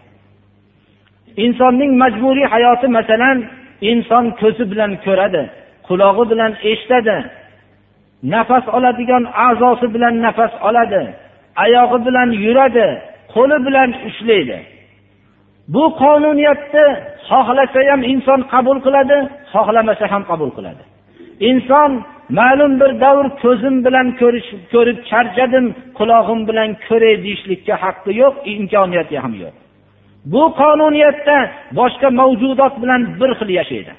Insonning 1.43 1.91
majburiy 2.01 2.47
hayoti 2.53 2.87
masalan 2.97 3.37
inson 3.91 4.25
ko'zi 4.41 4.63
bilan 4.71 4.91
ko'radi 5.05 5.43
qulog'i 5.87 6.23
bilan 6.31 6.51
eshitadi 6.71 7.17
nafas 8.33 8.65
oladigan 8.77 9.23
a'zosi 9.47 9.87
bilan 9.95 10.15
nafas 10.25 10.53
oladi 10.69 11.03
oyog'i 11.63 11.99
bilan 12.07 12.29
yuradi 12.45 12.87
qo'li 13.33 13.57
bilan 13.67 13.89
ushlaydi. 14.07 14.59
Bu 15.73 15.83
qonuniyatni 16.01 16.85
xohlasa 17.29 17.79
ham 17.91 18.01
inson 18.13 18.39
qabul 18.53 18.77
qiladi 18.85 19.17
xohlamasa 19.53 20.05
ham 20.13 20.23
qabul 20.31 20.51
qiladi. 20.57 20.83
Inson 21.49 21.91
ma'lum 22.39 22.71
bir 22.81 22.91
davr 23.03 23.25
ko'zim 23.43 23.75
bilan 23.85 24.07
ko'rish 24.21 24.49
ko'rib 24.73 24.97
charchadim 25.09 25.65
qulog'im 25.99 26.39
bilan 26.49 26.69
ko'ray 26.87 27.15
deyishlikka 27.25 27.75
haqqi 27.83 28.11
yo'q 28.21 28.35
imkoniyati 28.53 29.15
ham 29.23 29.33
yo'q. 29.43 29.55
Bu 30.31 30.43
qonuniyatda 30.61 31.37
boshqa 31.79 32.07
mavjudot 32.19 32.73
bilan 32.81 33.01
bir 33.19 33.31
xil 33.39 33.49
yashaydi. 33.59 33.93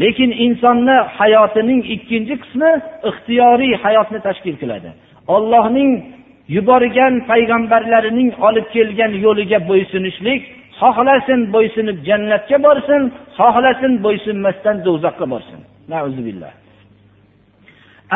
Lekin 0.00 0.30
insonni 0.46 0.96
hayotining 1.18 1.80
ikkinchi 1.94 2.34
qismi 2.42 2.70
ixtiyoriy 3.10 3.74
hayotni 3.84 4.18
tashkil 4.26 4.56
qiladi. 4.62 4.90
Ollohning 5.34 5.90
yuborgan 6.56 7.14
payg'ambarlarining 7.30 8.30
olib 8.48 8.66
kelgan 8.74 9.12
yo'liga 9.24 9.58
bo'ysunishlik 9.70 10.42
xohlasin 10.80 11.40
bo'ysunib 11.54 11.98
jannatga 12.08 12.58
borsin 12.66 13.02
xohlasin 13.38 13.92
bo'ysunmasdan 14.04 14.76
do'zaxga 14.86 15.26
borsin. 15.34 15.58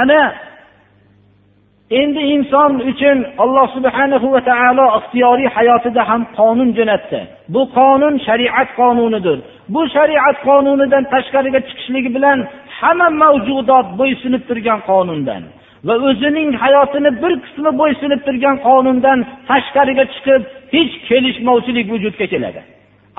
Ana 0.02 0.20
endi 1.90 2.22
inson 2.34 2.72
uchun 2.90 3.18
alloh 3.42 3.66
subhanahu 3.76 4.26
va 4.34 4.40
taolo 4.50 4.86
ixtiyoriy 4.98 5.48
hayotida 5.56 6.02
ham 6.10 6.22
qonun 6.38 6.70
jo'natdi. 6.78 7.20
Bu 7.54 7.62
qonun 7.76 8.14
shariat 8.26 8.68
qonunidir 8.80 9.38
bu 9.74 9.80
shariat 9.94 10.36
qonunidan 10.48 11.04
tashqariga 11.12 11.60
chiqishligi 11.68 12.10
bilan 12.16 12.38
hamma 12.80 13.08
mavjudot 13.22 13.86
bo'ysunib 14.00 14.42
turgan 14.48 14.80
qonundan 14.90 15.42
va 15.86 15.94
o'zining 16.08 16.50
hayotini 16.62 17.10
bir 17.22 17.32
qismi 17.44 17.70
bo'ysunib 17.80 18.20
turgan 18.26 18.56
qonundan 18.66 19.18
tashqariga 19.50 20.04
chiqib 20.14 20.42
hech 20.74 20.92
kelishmovchilik 21.08 21.86
vujudga 21.92 22.26
keladi. 22.32 22.60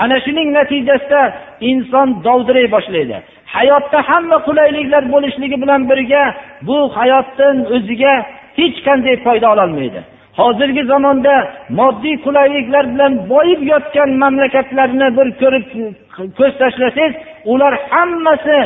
Ana 0.04 0.18
shuning 0.26 0.48
natijasida 0.58 1.22
inson 1.72 2.08
dovdiray 2.26 2.68
boshlaydi. 2.76 3.18
Hayotda 3.56 4.00
hamma 4.10 4.38
qulayliklar 4.48 5.04
bo'lishligi 5.14 5.58
bilan 5.64 5.82
birga 5.90 6.24
bu 6.68 6.78
hayotdan 6.98 7.56
o'ziga 7.76 8.14
hech 8.60 8.78
qanday 8.88 9.16
foyda 9.26 9.48
ololmaydi. 9.54 10.02
Hozirgi 10.40 10.84
zamonda 10.92 11.36
moddiy 11.80 12.16
qulayliklar 12.26 12.86
bilan 12.94 13.14
boyib 13.34 13.62
yotgan 13.72 14.10
mamlakatlarni 14.24 15.08
bir 15.18 15.28
ko'rib 15.42 15.66
ko'z 16.40 16.54
tashlasangiz 16.62 17.14
ular 17.54 17.74
hammasi 17.90 18.60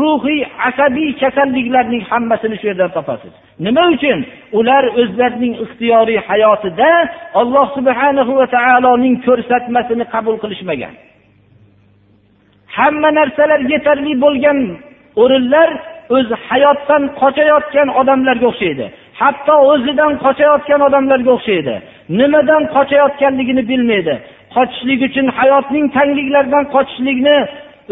ruhiy 0.00 0.42
asabiy 0.68 1.10
kasalliklarning 1.22 2.02
hammasini 2.10 2.56
shu 2.60 2.66
yerdan 2.70 2.90
topasiz. 2.96 3.32
Nima 3.66 3.84
uchun? 3.94 4.18
Ular 4.58 4.84
o'zlarining 5.00 5.54
ixtiyoriy 5.64 6.20
hayotida 6.28 6.90
alloh 7.40 7.66
subhanahu 7.76 8.32
va 8.40 8.46
taoloning 8.56 9.16
ko'rsatmasini 9.26 10.04
qabul 10.14 10.36
qilishmagan. 10.42 10.94
Hamma 12.76 13.10
narsalar 13.18 13.60
yetarli 13.72 14.12
bo'lgan 14.24 14.58
o'rinlar 15.22 15.68
o'zi 16.16 16.34
hayotdan 16.48 17.02
qochayotgan 17.20 17.88
odamlarga 18.00 18.46
o'xshaydi. 18.52 18.86
Hatto 19.20 19.54
o'zidan 19.72 20.12
qochayotgan 20.24 20.80
odamlarga 20.88 21.30
o'xshaydi. 21.36 21.74
Nimadan 22.18 22.62
qochayotganligini 22.76 23.62
bilmaydi. 23.70 24.14
Qochishlik 24.54 25.00
uchun 25.08 25.26
hayotning 25.38 25.86
tangliklaridan 25.96 26.64
qochishlikni 26.74 27.38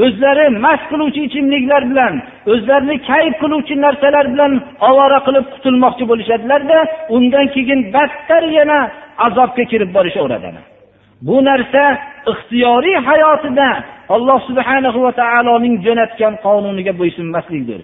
o'zlari 0.04 0.46
mast 0.64 0.84
qiluvchi 0.90 1.20
ichimliklar 1.28 1.82
bilan 1.90 2.14
o'zlarini 2.52 2.96
kayf 3.10 3.34
qiluvchi 3.42 3.74
narsalar 3.84 4.26
bilan 4.34 4.52
ovora 4.88 5.18
qilib 5.26 5.46
qutulmoqchi 5.54 6.04
bo'lishadilarda 6.10 6.78
undan 7.16 7.46
keyin 7.54 7.80
battar 7.94 8.42
yana 8.58 8.78
azobga 9.26 9.64
kirib 9.72 9.90
borishaveradi 9.96 10.60
bu 11.26 11.36
narsa 11.48 11.82
ixtiyoriy 12.32 12.96
hayotida 13.08 13.68
alloh 14.14 14.38
subhanahu 14.48 14.98
va 15.06 15.12
taoloning 15.20 15.74
jo'natgan 15.86 16.34
qonuniga 16.46 16.92
bo'ysunmaslikdir. 17.00 17.80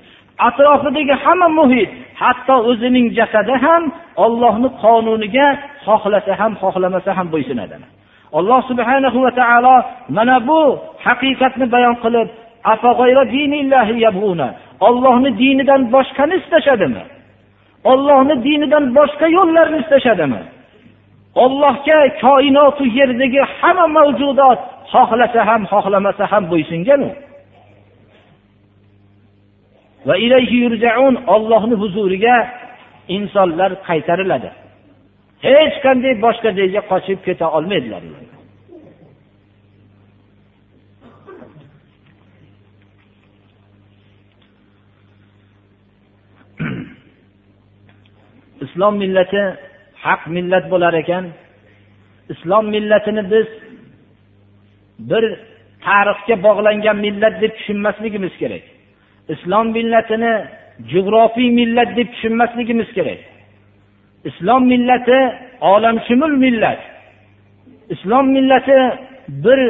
Atrofidagi 0.49 1.15
hamma 1.25 1.49
muhit 1.59 1.91
hatto 2.23 2.57
o'zining 2.71 3.07
jasadi 3.19 3.55
ham 3.65 3.83
ollohni 4.25 4.69
qonuniga 4.83 5.47
xohlasa 5.87 6.33
ham 6.41 6.53
xohlamasa 6.63 7.11
ham 7.19 7.27
bo'ysunadi 7.35 7.77
alloh 8.39 8.61
subhanahu 8.71 9.19
va 9.25 9.33
taolo 9.41 9.77
mana 10.17 10.37
bu 10.49 10.61
haqiqatni 11.07 11.67
bayon 11.75 11.97
qilib 12.05 12.29
ollohni 14.89 15.31
dinidan 15.41 15.83
boshqani 15.95 16.35
istashadimi? 16.43 17.03
Ollohni 17.93 18.35
dinidan 18.47 18.85
boshqa 18.99 19.27
yo'llarni 19.37 19.79
istashadimi? 19.83 20.43
Ollohga 21.45 21.99
koinotu 22.25 22.85
yerdagi 22.99 23.43
hamma 23.59 23.87
mavjudot 23.97 24.59
xohlasa 24.93 25.41
ham 25.49 25.63
xohlamasa 25.73 26.25
ham 26.33 26.45
bo'ysunganu 26.53 27.09
va 30.07 30.15
ilayhi 30.27 30.57
yurjaun 30.65 31.15
ollohni 31.35 31.77
huzuriga 31.83 32.37
insonlar 33.17 33.71
qaytariladi. 33.89 34.51
Hech 35.47 35.75
qanday 35.85 36.15
boshqa 36.25 36.51
joyga 36.59 36.81
qochib 36.91 37.19
keta 37.27 37.47
olmaydilar. 37.57 38.03
Islom 48.65 48.95
millati 49.03 49.43
haq 50.05 50.23
millat 50.37 50.65
bo'lar 50.73 50.95
ekan. 51.03 51.25
Islom 52.35 52.65
millatini 52.75 53.23
biz 53.33 53.49
bir 55.11 55.25
tarixga 55.87 56.37
bog'langan 56.47 56.97
millat 57.07 57.35
deb 57.43 57.53
tushunmasligimiz 57.59 58.35
kerak. 58.43 58.65
Islom 59.29 59.67
millatini 59.77 60.35
jug'rofiy 60.93 61.51
millat 61.51 61.97
deb 61.97 62.09
tushunmasligimiz 62.13 62.89
kerak. 62.97 63.19
Islom 64.25 64.63
millati 64.73 65.19
olamshumul 65.61 66.37
millat. 66.45 66.81
Islom 67.95 68.27
millati 68.37 68.79
bir 69.29 69.61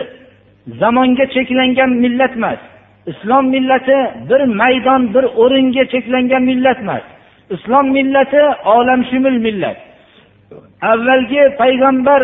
zamonga 0.80 1.26
cheklangan 1.34 1.90
millat 1.90 2.32
emas. 2.36 2.60
Islom 3.06 3.44
millati 3.54 3.98
bir 4.30 4.40
maydon 4.60 5.14
bir 5.14 5.24
o'ringa 5.42 5.84
cheklangan 5.92 6.42
millat 6.42 6.78
emas. 6.78 7.02
Islom 7.50 7.86
millati 7.96 8.42
olamshumul 8.64 9.38
millat. 9.46 9.76
avvalgi 10.91 11.43
payg'ambar 11.61 12.21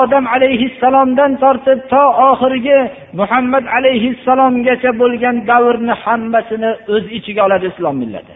odam 0.00 0.24
alayhissalomdan 0.34 1.32
tortib 1.42 1.78
to 1.92 2.02
oxirgi 2.30 2.78
muhammad 3.20 3.64
alayhissalomgacha 3.76 4.90
bo'lgan 5.00 5.36
davrni 5.50 5.94
hammasini 6.04 6.70
o'z 6.94 7.04
ichiga 7.18 7.40
oladi 7.46 7.66
islom 7.72 7.96
millati 8.02 8.34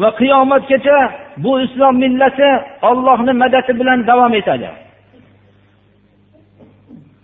va 0.00 0.08
qiyomatgacha 0.20 0.98
bu 1.44 1.52
islom 1.66 1.94
millati 2.04 2.50
ollohni 2.90 3.32
madadi 3.42 3.72
bilan 3.80 3.98
davom 4.10 4.32
etadi 4.40 4.70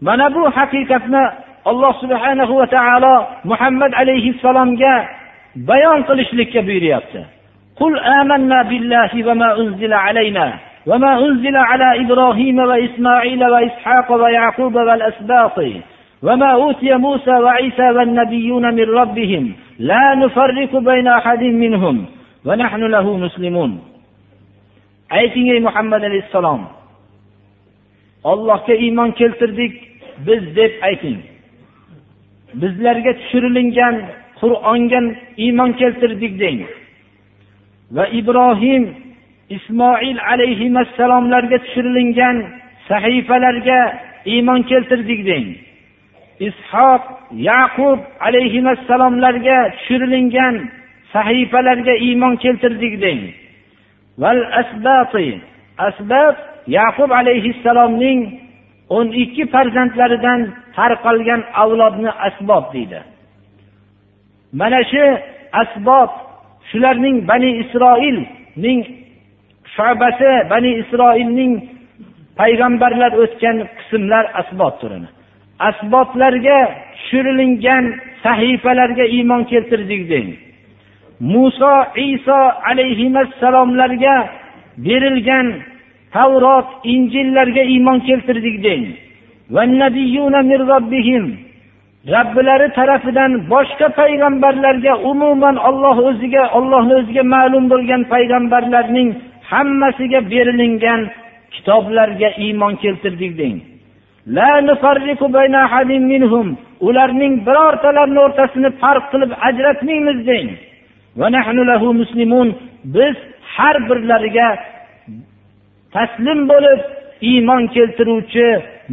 mana 0.06 0.26
bu 0.36 0.42
haqiqatni 0.56 1.22
alloh 1.70 1.92
subhanahu 2.02 2.52
va 2.60 2.66
taolo 2.76 3.14
muhammad 3.50 3.92
alayhissalomga 4.02 4.94
bayon 5.70 6.00
qilishlikka 6.08 6.60
buyuryapti 6.68 7.22
قل 7.82 7.98
آمنا 7.98 8.58
بالله 8.70 9.10
وما 9.28 9.60
أنزل 9.60 9.92
علينا 9.92 10.46
وما 10.86 11.18
أنزل 11.18 11.56
على 11.56 11.88
إبراهيم 12.04 12.58
وإسماعيل 12.58 13.44
وإسحاق 13.44 14.12
ويعقوب 14.12 14.74
والأسباط 14.74 15.58
وما 16.22 16.50
أوتي 16.52 16.94
موسى 16.94 17.30
وعيسى 17.30 17.90
والنبيون 17.90 18.74
من 18.74 18.86
ربهم 19.00 19.52
لا 19.78 20.14
نفرق 20.14 20.72
بين 20.76 21.08
أحد 21.08 21.42
منهم 21.42 22.06
ونحن 22.44 22.82
له 22.94 23.16
مسلمون 23.16 23.72
ayting 25.10 25.46
ey 25.54 25.60
muhammad 25.62 26.02
alayhissalom 26.02 26.62
ollohga 28.24 28.74
iymon 28.74 29.10
keltirdik 29.20 29.74
biz 30.26 30.42
deb 30.56 30.72
ayting 30.88 31.18
bizlarga 32.60 33.12
tushirilingan 33.20 33.96
qur'onga 34.40 35.00
iymon 35.44 35.70
keltirdik 35.80 36.32
deng 36.42 36.58
va 37.96 38.04
ibrohim 38.20 38.84
ismoil 39.55 40.17
alayhissalomlarga 40.31 41.57
tushirilgan 41.65 42.37
sahifalarga 42.89 43.79
iymon 44.33 44.61
keltirdik 44.69 45.21
deng. 45.29 45.47
Ishoq 46.47 47.03
yaqub 47.49 47.99
alayhissalomlarga 48.27 49.57
tushirilgan 49.77 50.55
sahifalarga 51.13 51.93
iymon 52.07 52.33
keltirdik 52.43 52.93
deng. 53.03 53.21
Val 54.21 54.41
asbati 54.61 55.27
asbat 55.87 56.35
yaqub 56.77 57.11
alayhissalomning 57.21 58.19
o'n 58.97 59.07
ikki 59.23 59.43
farzandlaridan 59.53 60.41
tarqalgan 60.75 61.41
avlodni 61.61 62.11
asbob 62.27 62.65
deydi. 62.73 62.99
Mana 64.59 64.81
shu 64.91 65.05
asbob 65.61 66.11
shularning 66.69 67.17
bani 67.29 67.51
isroilning 67.63 68.81
shabasi 69.75 70.31
bani 70.51 70.71
isroilning 70.81 71.53
payg'ambarlar 72.39 73.11
o'tgan 73.23 73.57
qismlar 73.77 74.25
asbot 74.41 74.75
turini. 74.81 75.09
Asbotlarga 75.69 76.59
tushirilingan 76.95 77.85
sahifalarga 78.23 79.05
iymon 79.15 79.41
keltirdik 79.51 80.01
deng 80.11 80.29
muso 81.33 81.73
iso 81.95 82.39
alayhissalomlarga 82.69 84.15
berilgan 84.85 85.47
tavrot 86.15 86.67
injillarga 86.93 87.63
iymon 87.73 87.99
keltirdik 88.07 88.57
deng 88.65 88.83
robbilari 92.13 92.67
tarafidan 92.77 93.31
boshqa 93.53 93.87
payg'ambarlarga 93.99 94.93
umuman 95.11 95.55
olloh 95.69 95.97
o'ziga 96.09 96.43
ollohni 96.57 96.93
o'ziga 96.99 97.23
ma'lum 97.35 97.65
bo'lgan 97.73 98.01
payg'ambarlarning 98.13 99.09
hammasiga 99.51 100.19
berilingan 100.31 101.01
kitoblarga 101.53 102.29
iymon 102.45 102.73
keltirdik 102.83 103.33
deng. 103.41 103.57
Ularning 106.87 107.33
birortalarini 107.47 108.19
o'rtasini 108.25 108.69
farq 108.81 109.05
qilib 109.11 109.31
ajratmaymiz 109.47 110.19
deng. 110.29 110.47
Biz 112.95 113.15
har 113.55 113.75
birlariga 113.89 114.49
taslim 115.95 116.39
bo'lib 116.51 116.79
iymon 117.31 117.63
keltiruvchi 117.75 118.47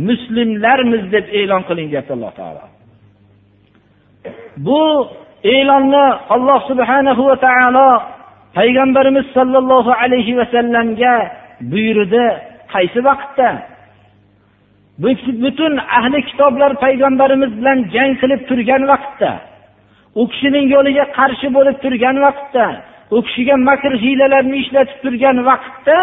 muslimlarmiz 0.08 1.02
deb 1.14 1.26
e'lon 1.40 1.62
qiling 1.68 1.86
deyapti 1.90 2.12
alloh 2.16 2.32
taolo. 2.40 2.64
Bu 4.66 4.82
e'lonni 5.54 6.06
alloh 6.34 6.60
subhanahu 6.70 7.22
va 7.28 7.36
taolo 7.46 7.88
payg'ambarimiz 8.58 9.26
sollallohu 9.36 9.92
alayhi 10.02 10.32
vasallamga 10.40 11.14
buyurdi 11.72 12.24
qaysi 12.74 13.00
vaqtda? 13.08 13.48
Butun 15.44 15.74
ahli 15.98 16.18
kitoblar 16.30 16.70
payg'ambarimiz 16.84 17.50
bilan 17.58 17.78
jang 17.94 18.12
qilib 18.20 18.40
turgan 18.48 18.82
vaqtda. 18.92 19.30
U 20.20 20.22
kishining 20.32 20.66
yo'liga 20.74 21.04
qarshi 21.18 21.48
bo'lib 21.56 21.76
turgan 21.84 22.16
vaqtda 22.26 22.64
u 23.16 23.18
kishiga 23.26 23.56
makr 23.68 23.92
hiylalarni 24.02 24.56
ishlatib 24.62 24.98
turgan 25.04 25.38
vaqtda 25.50 25.98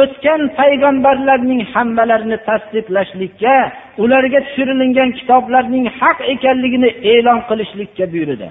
o'tgan 0.00 0.42
payg'ambarlarning 0.60 1.60
hammalarini 1.74 2.38
tasdiqlashlikka 2.48 3.56
ularga 4.02 4.40
tushirilingan 4.46 5.10
kitoblarning 5.18 5.84
haq 6.00 6.18
ekanligini 6.34 6.90
e'lon 7.12 7.40
qilishlikka 7.48 8.04
buyurdi. 8.12 8.48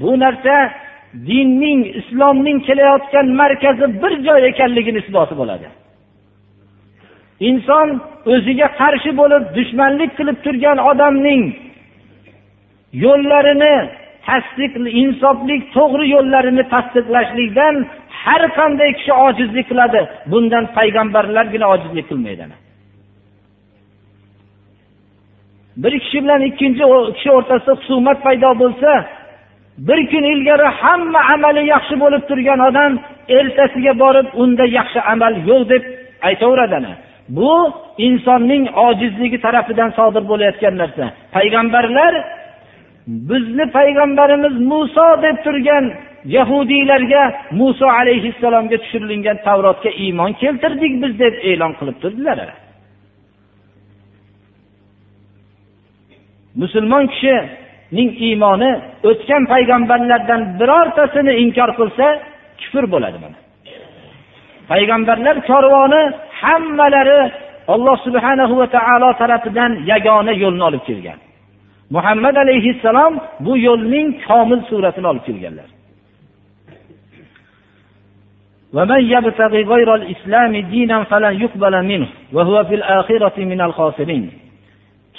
Bu 0.00 0.10
narsa 0.24 0.54
dinning 1.28 1.80
islomning 2.00 2.58
kelayotgan 2.66 3.26
markazi 3.40 3.86
bir 4.02 4.12
joy 4.26 4.40
ekanligini 4.50 4.98
isboti 5.04 5.34
bo'ladi. 5.40 5.66
Inson 7.48 7.88
o'ziga 8.34 8.68
qarshi 8.80 9.10
bo'lib 9.20 9.42
dushmanlik 9.56 10.10
qilib 10.18 10.38
turgan 10.44 10.78
odamning 10.90 11.42
yo'llarini 13.04 13.74
tasdiq 14.28 14.72
insoflik 15.02 15.62
to'g'ri 15.76 16.06
yo'llarini 16.14 16.64
tasdiqlashlikdan 16.74 17.74
har 18.22 18.42
qanday 18.58 18.90
kishi 18.98 19.12
ojizlik 19.26 19.66
qiladi. 19.70 20.00
Bundan 20.32 20.64
payg'ambarlargina 20.76 21.66
ojizlik 21.74 22.06
qilmaydi 22.10 22.44
bir 25.76 26.00
kishi 26.00 26.18
bilan 26.24 26.42
ikkinchi 26.42 26.84
kishi 27.16 27.30
o'rtasida 27.38 27.72
husumat 27.80 28.18
paydo 28.26 28.50
bo'lsa 28.62 28.90
bir 29.78 30.10
kun 30.10 30.24
ilgari 30.32 30.68
hamma 30.80 31.20
amali 31.34 31.66
yaxshi 31.74 31.94
bo'lib 32.00 32.22
turgan 32.28 32.60
odam 32.68 32.92
ertasiga 33.38 33.92
borib 34.02 34.26
unda 34.42 34.64
yaxshi 34.78 35.00
amal 35.12 35.34
yo'q 35.48 35.62
deb 35.72 35.82
aytaveradi 36.28 36.90
bu 37.28 37.72
insonning 37.98 38.64
ojizligi 38.86 39.38
tarafidan 39.40 39.90
sodir 39.90 40.28
bo'layotgan 40.30 40.74
narsa. 40.82 41.04
Payg'ambarlar 41.36 42.14
bizni 43.06 43.64
payg'ambarimiz 43.78 44.54
muso 44.70 45.22
deb 45.22 45.36
turgan 45.44 45.84
yahudiylarga 46.36 47.22
muso 47.50 47.86
alayhissalomga 48.00 48.76
tushirilgan 48.82 49.38
tavrotga 49.46 49.90
iymon 50.04 50.32
keltirdik 50.42 50.92
biz 51.02 51.12
deb 51.18 51.34
e'lon 51.50 51.72
qilib 51.78 51.96
turdilar. 52.02 52.38
Musulmon 56.60 57.06
kishining 57.93 58.09
iymoni 58.27 58.71
o'tgan 59.09 59.43
payg'ambarlardan 59.53 60.41
birortasini 60.59 61.33
inkor 61.43 61.69
qilsa 61.79 62.05
kufr 62.61 62.83
bo'ladi 62.93 63.17
mana 63.23 63.37
payg'ambarlar 64.71 65.35
korvoni 65.49 66.01
hammalari 66.41 67.21
alloh 67.73 67.97
subhanahu 68.05 68.53
va 68.61 68.67
taolo 68.75 69.09
tarafidan 69.21 69.71
yagona 69.91 70.33
yo'lni 70.43 70.63
olib 70.69 70.83
kelgan 70.89 71.19
muhammad 71.95 72.35
alayhissalom 72.43 73.13
bu 73.45 73.53
yo'lning 73.67 74.07
komil 74.27 74.61
suratini 74.69 75.07
olib 75.13 75.25
kelganlar 75.29 75.69
ومن 78.77 79.01
يبتغي 79.15 79.61
غير 79.73 79.89
الإسلام 79.99 80.53
دينا 80.73 80.97
فلن 81.09 81.33
يقبل 81.43 81.73
منه 81.91 82.07
وهو 82.35 82.55
في 82.69 82.75
الآخرة 82.79 83.37
من 83.51 83.59
الخاسرين 83.67 84.25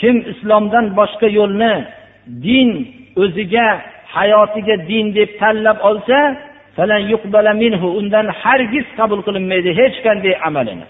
kim 0.00 0.16
islomdan 0.32 0.86
boshqa 0.98 1.28
yo'lni 1.38 1.74
din 2.45 2.69
o'ziga 3.23 3.67
hayotiga 4.15 4.75
din 4.89 5.05
deb 5.17 5.29
tanlab 5.39 5.77
olsa 5.89 6.19
undan 7.99 8.27
hargiz 8.41 8.87
qabul 8.97 9.21
qilinmaydi 9.27 9.69
hech 9.79 9.95
qanday 10.05 10.33
amalini. 10.47 10.85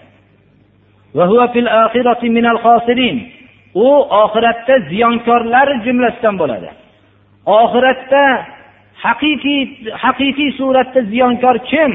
U 3.74 3.88
oxiratda 4.22 4.74
ziyonkorlar 4.90 5.68
jumlasidan 5.84 6.34
bo'ladi. 6.40 6.68
Oxiratda 7.60 8.22
haqiqiy 9.04 9.62
haqiqiy 10.04 10.50
suratda 10.58 11.00
ziyonkor 11.12 11.56
kim? 11.70 11.92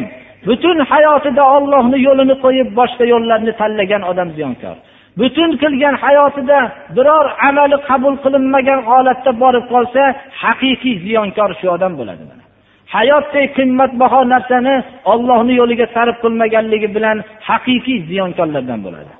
Butun 0.47 0.77
hayotida 0.91 1.43
ollohni 1.55 1.97
yo'lini 2.07 2.35
qo'yib 2.43 2.69
boshqa 2.79 3.03
yo'llarni 3.13 3.51
tanlagan 3.61 4.03
odam 4.11 4.29
ziyonkor. 4.37 4.75
Butun 5.19 5.51
qilgan 5.61 5.95
hayotida 6.03 6.59
biror 6.95 7.27
amali 7.49 7.77
qabul 7.89 8.15
qilinmagan 8.23 8.79
holatda 8.89 9.31
borib 9.43 9.65
qolsa 9.73 10.03
haqiqiy 10.43 10.95
ziyonkor 11.05 11.51
shu 11.59 11.67
odam 11.75 11.93
bo'ladi 11.99 12.23
hayotdek 12.95 13.49
qimmatbaho 13.57 14.19
narsani 14.33 14.75
ollohni 15.13 15.53
yo'liga 15.61 15.87
sarf 15.95 16.15
qilmaganligi 16.23 16.89
bilan 16.95 17.17
haqiqiy 17.49 17.99
ziyonkorlardan 18.09 18.79
bo'ladi. 18.85 19.13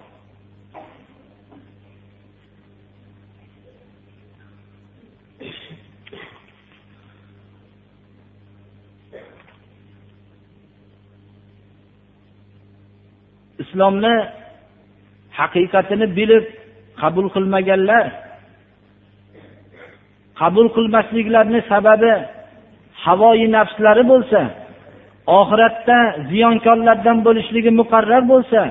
Islomni 13.63 14.15
haqiqatini 15.41 16.07
bilib 16.17 16.45
qabul 17.01 17.27
qilmaganlar 17.35 18.05
qabul 20.41 20.67
qilmasliklarini 20.75 21.61
sababi 21.71 22.13
havoyi 23.05 23.47
nafslari 23.57 24.03
bo'lsa 24.11 24.41
oxiratda 25.39 25.97
ziyonkorlardan 26.29 27.17
bo'lishligi 27.27 27.71
muqarrar 27.79 28.23
bo'lsa 28.33 28.61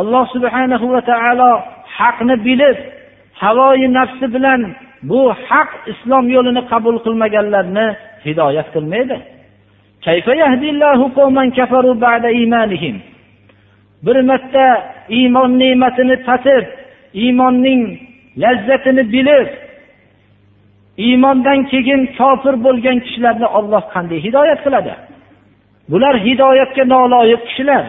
alloh 0.00 0.24
subhanahu 0.34 0.86
va 0.94 1.00
taolo 1.10 1.52
haqni 1.98 2.36
bilib 2.46 2.78
havoyi 3.42 3.86
nafsi 3.98 4.26
bilan 4.34 4.60
bu 5.10 5.20
haq 5.48 5.70
islom 5.92 6.24
yo'lini 6.34 6.62
qabul 6.72 6.96
qilmaganlarni 7.04 7.86
hidoyat 8.26 8.68
qilmaydi. 8.74 9.16
Bir 14.06 14.16
marta 14.30 14.66
iymon 15.18 15.50
ne'matini 15.62 16.16
tatib 16.28 16.64
iymonning 17.22 17.82
lazzatini 18.42 19.04
bilib 19.14 19.48
iymondan 21.06 21.58
keyin 21.70 22.02
kofir 22.18 22.54
bo'lgan 22.66 22.98
kishilarni 23.04 23.48
olloh 23.58 23.82
qanday 23.94 24.18
hidoyat 24.26 24.60
qiladi? 24.66 24.92
Bular 25.90 26.14
hidoyatga 26.26 26.84
noloyiq 26.94 27.42
kishilar. 27.48 27.84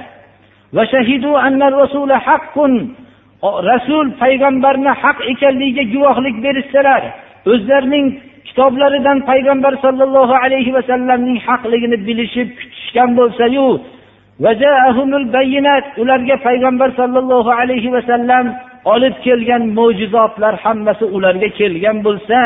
Rasul 3.44 4.06
payg'ambarni 4.22 4.92
haq 5.04 5.18
ekanligiga 5.32 5.84
guvohlik 5.94 6.36
berishsalar 6.46 7.04
o'zlarining 7.52 8.06
kitoblaridan 8.48 9.18
payg'ambar 9.30 9.74
sollallohu 9.86 10.36
alayhi 10.44 10.72
vasallamning 10.78 11.38
haqligini 11.48 11.98
bilishib 12.08 12.50
kutishgan 12.60 13.10
bo'lsayu 13.20 13.66
ularga 16.02 16.36
payg'ambar 16.46 16.90
sollallohu 17.00 17.52
alayhi 17.62 17.90
vasallam 17.96 18.46
olib 18.94 19.16
kelgan 19.26 19.64
mo'jizotlar 19.78 20.54
hammasi 20.64 21.06
ularga 21.16 21.50
kelgan 21.60 21.98
bo'lsa 22.08 22.40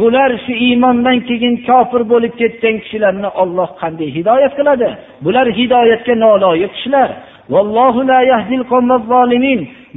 bular 0.00 0.30
shu 0.44 0.52
iymondan 0.66 1.18
keyin 1.28 1.54
kofir 1.68 2.02
bo'lib 2.12 2.34
ketgan 2.40 2.76
kishilarni 2.82 3.28
olloh 3.42 3.68
qanday 3.80 4.08
hidoyat 4.16 4.52
qiladi? 4.58 4.88
Bular 5.24 5.46
hidoyatga 5.58 6.14
noloyiq 6.24 6.72
kishilar. 6.76 7.10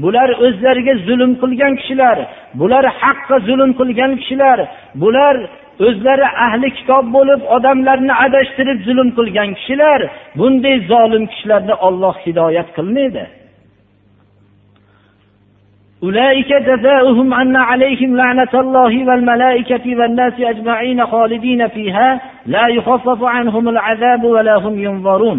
Bular 0.04 0.30
o'zlariga 0.46 0.94
zulm 1.08 1.32
qilgan 1.42 1.74
kishilar. 1.80 2.18
Bular 2.60 2.86
haqqa 3.02 3.38
zulm 3.48 3.72
qilgan 3.80 4.12
kishilar. 4.22 4.60
Bular 5.02 5.36
o'zlari 5.87 6.27
ahli 6.47 6.69
kitob 6.79 7.05
bo'lib 7.17 7.41
odamlarni 7.57 8.15
adashtirib 8.25 8.79
zulm 8.87 9.09
qilgan 9.19 9.51
kishilar 9.59 10.01
bunday 10.39 10.77
zolim 10.93 11.25
kishilarni 11.33 11.75
olloh 11.87 12.15
hidoyat 12.25 12.69
qilmaydi 12.77 13.25
أولئك 16.07 16.51
جزاؤهم 16.69 17.29
أن 17.35 17.57
عليهم 17.57 18.17
لعنة 18.17 18.55
الله 18.55 18.93
والملائكة 19.09 19.85
والناس 19.99 20.37
أجمعين 20.41 21.07
خالدين 21.07 21.69
فيها 21.69 22.21
لا 22.47 22.65
يخفف 22.69 23.21
عنهم 23.25 23.69
العذاب 23.69 24.25
ولا 24.25 24.57
هم 24.65 24.75
ينظرون 24.87 25.39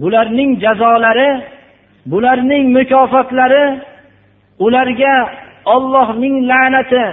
bularning 0.00 0.60
jazolari 0.60 1.30
bularning 2.06 2.64
mukofotlari 2.76 3.64
ularga 4.64 5.14
ollohning 5.74 6.34
la'nati 6.50 7.04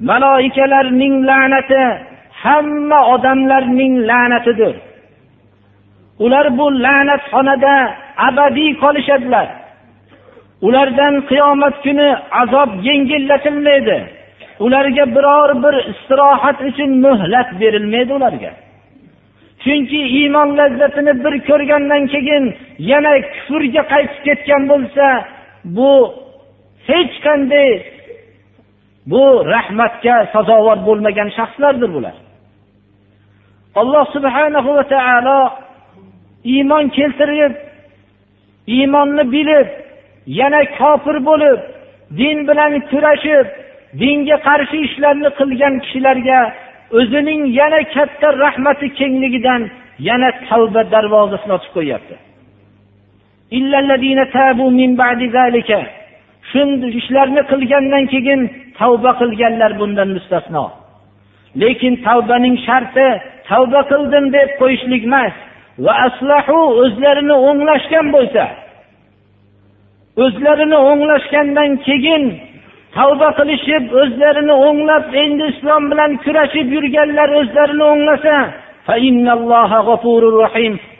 maloikalarning 0.00 1.26
la'nati 1.28 1.82
hamma 2.42 3.00
odamlarning 3.14 3.94
la'natidir. 4.08 4.74
Ular 6.24 6.58
bu 6.58 6.66
la'natxonada 6.84 7.74
abadiy 8.28 8.72
qolishadilar. 8.82 9.48
Ulardan 10.66 11.14
qiyomat 11.30 11.74
kuni 11.84 12.08
azob 12.42 12.70
yengillatilmaydi. 12.88 13.98
Ularga 14.64 15.04
biror 15.16 15.50
bir 15.64 15.74
istirohat 15.92 16.58
uchun 16.68 16.90
muhlat 17.04 17.48
berilmaydi 17.60 18.12
ularga. 18.18 18.52
Chunki 19.64 20.00
iymon 20.18 20.48
lazzatini 20.58 21.24
bir 21.24 21.34
ko'rgandan 21.48 22.02
keyin 22.12 22.44
yana 22.90 23.12
kufrga 23.34 23.82
qaytib 23.92 24.20
ketgan 24.26 24.62
bo'lsa 24.70 25.06
bu 25.76 25.92
hech 26.88 27.14
qanday 27.26 27.93
bu 29.10 29.22
rahmatga 29.54 30.16
sazovor 30.32 30.78
bo'lmagan 30.86 31.28
shaxslardir 31.38 31.90
bular. 31.96 32.16
Alloh 33.80 34.04
subhanahu 34.14 34.70
va 34.76 34.84
taolo 34.94 35.40
iymon 36.52 36.84
keltirib 36.96 37.52
iymonni 38.76 39.24
bilib 39.34 39.68
yana 40.40 40.60
kofir 40.78 41.16
bo'lib 41.28 41.60
din 42.18 42.38
bilan 42.48 42.72
kurashib 42.90 43.46
dinga 44.00 44.36
qarshi 44.48 44.78
ishlarni 44.88 45.30
qilgan 45.38 45.74
kishilarga 45.84 46.40
o'zining 46.98 47.42
yana 47.60 47.80
katta 47.94 48.28
rahmati 48.44 48.86
kengligidan 48.98 49.62
yana 50.08 50.30
tavba 50.48 50.82
darvozasini 50.94 51.52
ochib 51.58 51.72
qo'yyapti. 51.76 52.14
Shunday 56.50 56.92
ishlarni 57.00 57.42
qilgandan 57.50 58.04
keyin 58.14 58.40
tavba 58.78 59.10
qilganlar 59.20 59.72
bundan 59.80 60.08
mustasno. 60.16 60.64
Lekin 61.60 61.94
tavbaning 62.06 62.56
sharti 62.66 63.08
tavba 63.48 63.80
qildim 63.90 64.24
deb 64.36 64.48
qo'yishlik 64.60 65.02
emas. 65.10 65.34
Va 65.84 65.92
aslahu 66.06 66.58
o'zlarini 66.82 67.36
o'nglashgan 67.48 68.06
bo'lsa 68.16 68.44
o'zlarini 70.24 70.78
o'nglashgandan 70.90 71.70
keyin 71.86 72.24
tavba 72.96 73.28
qilishib 73.38 73.84
o'zlarini 74.02 74.54
o'nglab 74.66 75.04
endi 75.22 75.44
islom 75.52 75.82
bilan 75.90 76.10
kurashib 76.24 76.68
yurganlar 76.76 77.28
o'zlarini 77.40 77.84
o'nglasa 77.92 78.36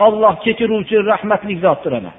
olloh 0.06 0.34
kechiruvchi 0.44 0.96
rahmatli 1.10 1.54
zotdir 1.64 1.92
ana. 2.00 2.12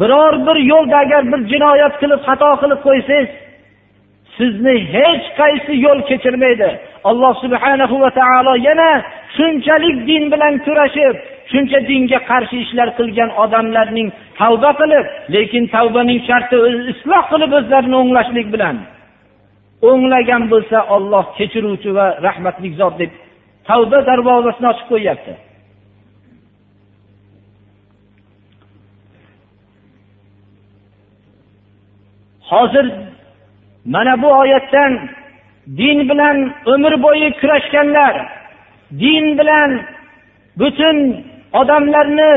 Biror 0.00 0.34
bir 0.46 0.56
yo'lda 0.72 0.96
agar 1.04 1.22
bir 1.32 1.40
jinoyat 1.52 1.94
qilib 2.00 2.20
xato 2.28 2.50
qilib 2.62 2.80
qo'ysangiz 2.86 3.28
sizni 4.38 4.76
hech 4.94 5.24
qaysi 5.40 5.72
yo'l 5.86 6.00
kechirmaydi. 6.10 6.68
Alloh 7.10 7.34
subhanahu 7.44 7.96
va 8.02 8.10
taolo 8.20 8.54
yana 8.68 8.90
shunchalik 9.36 9.96
din 10.08 10.24
bilan 10.32 10.54
kurashib 10.66 11.14
shuncha 11.52 11.78
dinga 11.90 12.18
qarshi 12.30 12.56
ishlar 12.64 12.88
qilgan 12.98 13.30
odamlarning 13.42 14.08
tavba 14.40 14.70
qilib 14.80 15.04
lekin 15.34 15.64
tavbaning 15.74 16.20
sharti 16.28 16.56
isloh 16.92 17.22
qilib 17.32 17.50
o'zlarini 17.58 17.96
o'nglashlik 18.02 18.48
bilan. 18.54 18.76
O'nglagan 19.90 20.42
bo'lsa 20.52 20.78
olloh 20.96 21.24
kechiruvchi 21.38 21.90
va 21.98 22.06
rahmatli 22.26 22.68
zot 22.80 22.94
deb 23.02 23.12
tavba 23.68 23.98
darvozasini 24.08 24.66
ochib 24.72 24.86
qo'yyapti. 24.92 25.32
Hozir 32.50 32.86
mana 33.84 34.22
bu 34.22 34.28
oyatdan 34.40 34.92
din 35.78 35.98
bilan 36.08 36.36
umr 36.66 37.02
bo'yi 37.02 37.28
kurashganlar 37.40 38.14
din 38.90 39.38
bilan 39.38 39.70
butun 40.58 40.96
odamlarni 41.52 42.32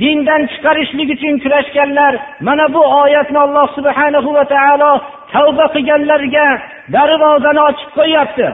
dindan 0.00 0.42
chiqarishlik 0.52 1.08
uchun 1.14 1.34
kurashganlar 1.42 2.12
mana 2.40 2.74
bu 2.74 2.82
oyatni 3.02 3.38
alloh 3.38 3.66
subhanahu 3.76 4.34
va 4.34 4.44
taolo 4.54 4.92
tavba 5.32 5.66
qilganlarga 5.74 6.46
darvozani 6.94 7.60
ochib 7.68 7.90
qo'yyapti. 7.98 8.46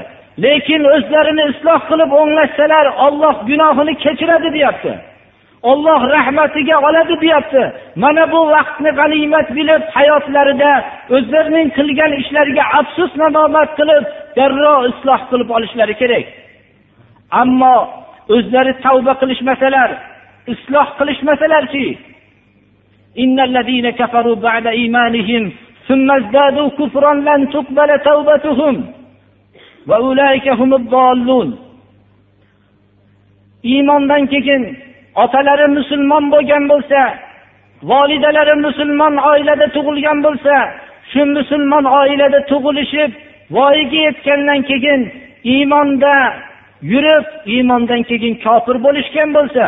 Lekin 0.44 0.82
o'zlarini 0.94 1.44
isloh 1.52 1.80
qilib 1.90 2.10
o'nglashsalar 2.20 2.86
olloh 3.06 3.34
gunohini 3.48 3.94
kechiradi 4.04 4.48
deyapti. 4.56 4.92
olloh 5.71 6.01
rahmatiga 6.15 6.75
oladi 6.87 7.15
deyapti 7.23 7.63
mana 8.03 8.23
bu 8.31 8.39
vaqtni 8.53 8.91
g'animat 8.99 9.47
bilib 9.57 9.83
hayotlarida 9.97 10.71
o'zlarining 11.15 11.67
qilgan 11.77 12.11
ishlariga 12.21 12.63
afsus 12.79 13.11
nadomat 13.21 13.69
qilib 13.79 14.03
darrov 14.37 14.81
isloh 14.91 15.19
qilib 15.31 15.49
olishlari 15.57 15.93
kerak 16.01 16.25
ammo 17.41 17.75
o'zlari 18.35 18.73
tavba 18.85 19.13
qilishmasalar 19.21 19.89
isloh 20.53 20.87
qilishmasalarchi 20.99 21.87
إن 23.23 23.39
الذين 23.39 23.89
كفروا 23.89 24.35
بعد 24.35 24.65
إيمانهم 24.67 25.43
ثم 25.87 26.11
ازدادوا 26.11 26.69
كفرا 26.79 27.13
لن 27.13 27.49
تقبل 27.49 27.89
توبتهم 28.09 28.75
وأولئك 29.87 30.47
هم 30.59 30.71
الضالون 30.73 31.49
iymondan 33.63 34.23
keyin 34.31 34.63
otalari 35.22 35.66
musulmon 35.78 36.24
bo'lgan 36.32 36.64
bo'lsa 36.72 37.00
volidalari 37.90 38.54
musulmon 38.66 39.14
oilada 39.30 39.66
tug'ilgan 39.76 40.18
bo'lsa 40.26 40.54
shu 41.10 41.22
musulmon 41.36 41.84
oilada 42.00 42.40
tug'ilishib 42.50 43.10
voyaga 43.56 43.98
yetgandan 44.06 44.60
keyin 44.70 45.00
iymonda 45.52 46.14
yurib 46.92 47.26
iymondan 47.54 48.02
keyin 48.10 48.34
kofir 48.44 48.76
bo'lishgan 48.86 49.30
bo'lsa 49.36 49.64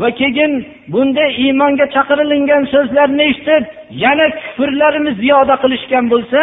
va 0.00 0.08
keyin 0.20 0.52
bunday 0.92 1.30
iymonga 1.44 1.86
chaqirilingan 1.94 2.62
so'zlarni 2.74 3.24
eshitib 3.30 3.62
yana 4.04 4.26
kufrlarini 4.40 5.12
ziyoda 5.20 5.54
qilishgan 5.62 6.04
bo'lsa 6.12 6.40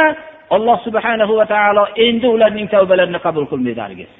alloh 0.56 0.78
subhanahu 0.88 1.34
va 1.40 1.46
taolo 1.54 1.84
endi 2.06 2.28
ularning 2.36 2.68
tavbalarini 2.76 3.20
qabul 3.26 3.46
qilmaydi 3.52 3.82
hargiz 3.88 4.12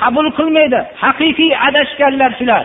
qabul 0.00 0.28
qilmaydi. 0.38 0.80
Haqiqiy 1.04 1.52
adashganlar 1.68 2.30
shular. 2.38 2.64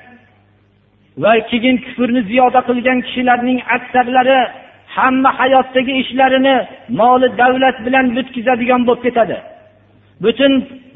va 1.17 1.33
keyin 1.49 1.77
kufrni 1.85 2.21
ziyoda 2.29 2.61
qilgan 2.67 2.99
kishilarning 3.05 3.59
aksarlari 3.75 4.39
hamma 4.95 5.29
hayotdagi 5.39 5.93
ishlarini 6.03 6.55
moli 6.99 7.27
davlat 7.41 7.77
bilan 7.85 8.05
bitkazadigan 8.15 8.81
bo'lib 8.87 9.01
ketadi. 9.05 9.37
Butun 10.23 10.53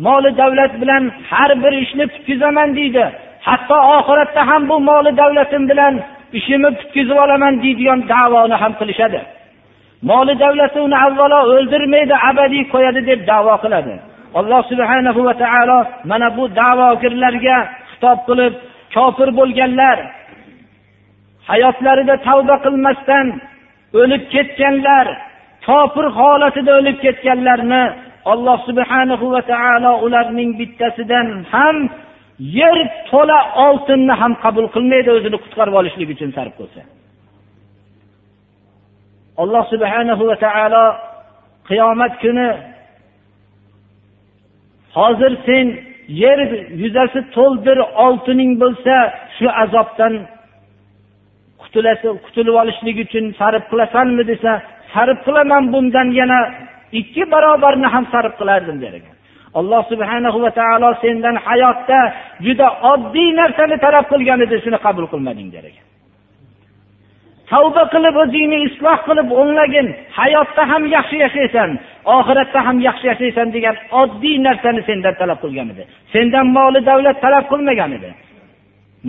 moli 0.07 0.29
davlat 0.41 0.73
bilan 0.81 1.03
har 1.29 1.51
bir 1.63 1.73
ishni 1.83 2.05
bitkazaman 2.11 2.69
deydi. 2.77 3.05
Hatto 3.47 3.77
oxiratda 3.97 4.41
ham 4.49 4.61
bu 4.69 4.75
moli 4.89 5.11
davlatim 5.21 5.63
bilan 5.71 5.93
ishimni 6.39 6.69
bitkazib 6.77 7.17
olaman 7.23 7.53
deydigan 7.63 7.99
davoni 8.13 8.55
ham 8.61 8.73
qilishadi. 8.79 9.19
Moli 10.09 10.33
davlati 10.43 10.79
uni 10.87 10.97
avvalo 11.05 11.39
o'ldirmaydi 11.53 12.15
abadiy 12.29 12.63
qo'yadi 12.73 13.01
deb 13.09 13.19
davo 13.31 13.55
qiladi. 13.63 13.93
Alloh 14.39 14.61
subhanahu 14.71 15.19
va 15.27 15.33
taolo 15.43 15.79
mana 16.09 16.27
bu 16.37 16.43
da'vogirlarga 16.59 17.57
xitob 17.91 18.19
qilib 18.29 18.53
kofir 18.93 19.29
bo'lganlar. 19.39 19.97
Hayotlarida 21.49 22.15
tavba 22.27 22.55
qilmasdan 22.65 23.27
o'lib 23.99 24.23
ketganlar 24.33 25.05
kofir 25.67 26.05
holatida 26.19 26.71
o'lib 26.79 26.97
ketganlarni 27.05 27.83
alloh 28.31 28.57
subhanahu 28.67 29.25
va 29.33 29.41
taolo 29.53 29.91
ularning 30.05 30.49
bittasidan 30.59 31.27
ham 31.53 31.77
yer 32.59 32.77
to'la 33.11 33.39
oltinni 33.67 34.13
ham 34.21 34.33
qabul 34.43 34.65
qilmaydi 34.75 35.09
o'zini 35.17 35.37
qutqarib 35.43 35.75
olishlik 35.79 36.09
uchun 36.15 36.29
sarf 36.37 36.53
qilsa. 36.59 36.81
Alloh 39.43 39.63
subhanahu 39.73 40.23
va 40.29 40.35
taolo 40.45 40.85
qiyomat 41.69 42.13
kuni 42.23 42.47
hozir 44.97 45.31
sen 45.47 45.67
yer 46.07 46.39
yuzasi 46.83 47.19
to'ldir 47.35 47.77
oltining 48.05 48.51
bo'lsa 48.61 48.95
shu 49.37 49.47
azobdan 49.63 50.13
qutulib 52.25 52.55
olishlik 52.61 52.97
uchun 53.05 53.25
sarf 53.39 53.63
qilasanmi 53.71 54.23
desa 54.31 54.51
sarf 54.93 55.17
qilaman 55.27 55.63
bundan 55.73 56.07
yana 56.19 56.39
ikki 56.99 57.23
barobarini 57.33 57.87
ham 57.93 58.05
sarf 58.13 58.33
qilardim 58.39 58.77
der 58.83 58.93
ekan 58.99 59.15
alloh 59.59 59.81
subhanahu 59.91 60.37
va 60.45 60.51
taolo 60.59 60.89
sendan 61.03 61.35
hayotda 61.47 61.99
juda 62.45 62.67
oddiy 62.91 63.29
narsani 63.41 63.77
talab 63.85 64.05
qilgan 64.11 64.39
edi 64.45 64.55
shuni 64.65 64.77
qabul 64.85 65.05
qilmading 65.13 65.49
der 65.55 65.65
ekan 65.71 65.85
tavba 67.51 67.83
qilib 67.93 68.15
o'zingni 68.23 68.57
isloh 68.67 68.97
qilib 69.07 69.27
o'nglagin 69.41 69.87
hayotda 70.19 70.63
ham 70.71 70.83
yaxshi 70.95 71.17
yashaysan. 71.25 71.69
Oxiratda 72.17 72.59
ham 72.67 72.77
yaxshi 72.87 73.05
yashaysan 73.11 73.47
degan 73.55 73.75
oddiy 74.01 74.35
narsani 74.47 74.81
sendan 74.89 75.15
talab 75.21 75.39
qilgan 75.43 75.67
edi. 75.73 75.83
Sendan 76.13 76.47
moli 76.57 76.79
davlat 76.89 77.17
talab 77.25 77.45
qilmagan 77.51 77.91
edi. 77.97 78.09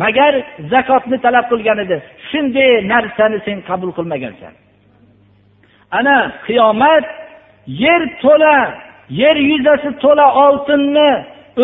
Magar 0.02 0.34
zakotni 0.72 1.18
talab 1.26 1.46
qilgan 1.52 1.78
edi 1.84 1.96
shunday 2.28 2.70
narsani 2.92 3.38
sen 3.46 3.58
qabul 3.68 3.90
qilmagansan. 3.98 4.52
Ana 5.98 6.16
qiyomat 6.46 7.06
yer 7.84 8.02
to'la 8.22 8.56
yer 9.22 9.36
yuzasi 9.50 9.90
to'la 10.04 10.26
oltinni 10.44 11.10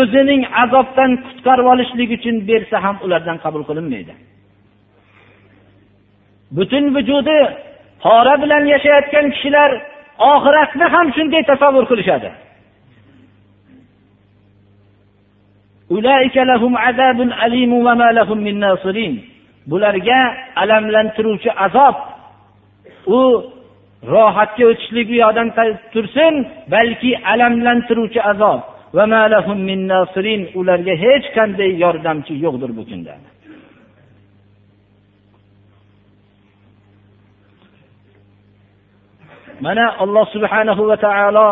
o'zining 0.01 0.43
azobdan 0.63 1.11
qutqarib 1.27 1.67
olishlik 1.73 2.11
uchun 2.17 2.37
bersa 2.49 2.77
ham 2.85 2.97
ulardan 3.05 3.39
qabul 3.45 3.63
qilinmaydi. 3.69 4.15
Butun 6.57 6.85
vujudi 6.97 7.39
pora 8.05 8.35
bilan 8.43 8.65
yashayotgan 8.75 9.27
kishilar 9.35 9.71
oxiratni 10.31 10.87
ham 10.95 11.07
shunday 11.17 11.43
tasavvur 11.51 11.85
qilishadi. 11.91 12.31
Bularga 19.71 20.21
alamlantiruvchi 20.63 21.51
azob. 21.67 21.97
U 23.19 23.21
rohatga 24.15 24.65
o'tishlik 24.71 25.09
u 25.15 25.17
yoqdan 25.25 25.49
tursin 25.93 26.35
balki 26.75 27.11
alamlantiruvchi 27.33 28.21
azob. 28.33 28.61
Ularga 30.61 30.95
hech 31.05 31.27
qanday 31.37 31.71
yordamchi 31.85 32.35
yo'qdir 32.45 32.71
bu 32.79 32.83
kunda. 32.91 33.15
Mana 39.65 39.85
alloh 40.03 40.27
subhanahu 40.35 40.83
va 40.91 40.97
taolo 41.07 41.49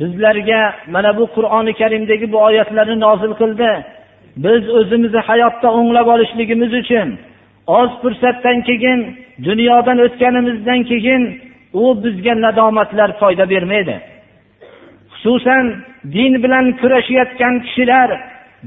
bizlarga 0.00 0.62
mana 0.94 1.10
bu 1.18 1.24
qur'oni 1.36 1.72
karimdagi 1.80 2.26
bu 2.32 2.38
oyatlarni 2.48 2.96
nozil 3.06 3.32
qildi. 3.40 3.70
Biz 4.44 4.62
o'zimizni 4.78 5.20
hayotda 5.28 5.68
o'nglab 5.78 6.08
olishligimiz 6.14 6.72
uchun 6.80 7.08
oz 7.78 7.90
fursatdan 8.02 8.58
keyin 8.68 9.00
dunyodan 9.46 9.98
o'tganimizdan 10.04 10.80
keyin 10.90 11.22
u 11.82 11.84
bizga 12.04 12.34
nadomatlar 12.44 13.10
foyda 13.20 13.44
bermaydi. 13.52 13.96
Xususan 15.12 15.64
din 16.14 16.32
bilan 16.42 16.66
kurashayotgan 16.80 17.54
kishilar 17.66 18.08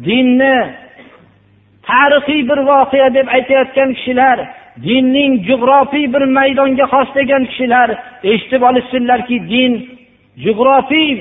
dinni 0.08 0.58
tarixiy 1.88 2.42
bir 2.50 2.60
voqea 2.70 3.08
deb 3.18 3.28
aytayotgan 3.36 3.90
kishilar 3.98 4.38
dinning 4.86 5.34
jug'rofiy 5.48 6.06
bir 6.14 6.24
maydonga 6.38 6.86
xos 6.94 7.10
degan 7.20 7.44
kishilar 7.50 7.90
eshitib 8.32 8.62
olishsinlarki 8.70 9.38
din 9.54 9.74
jug'rofiy 10.46 11.12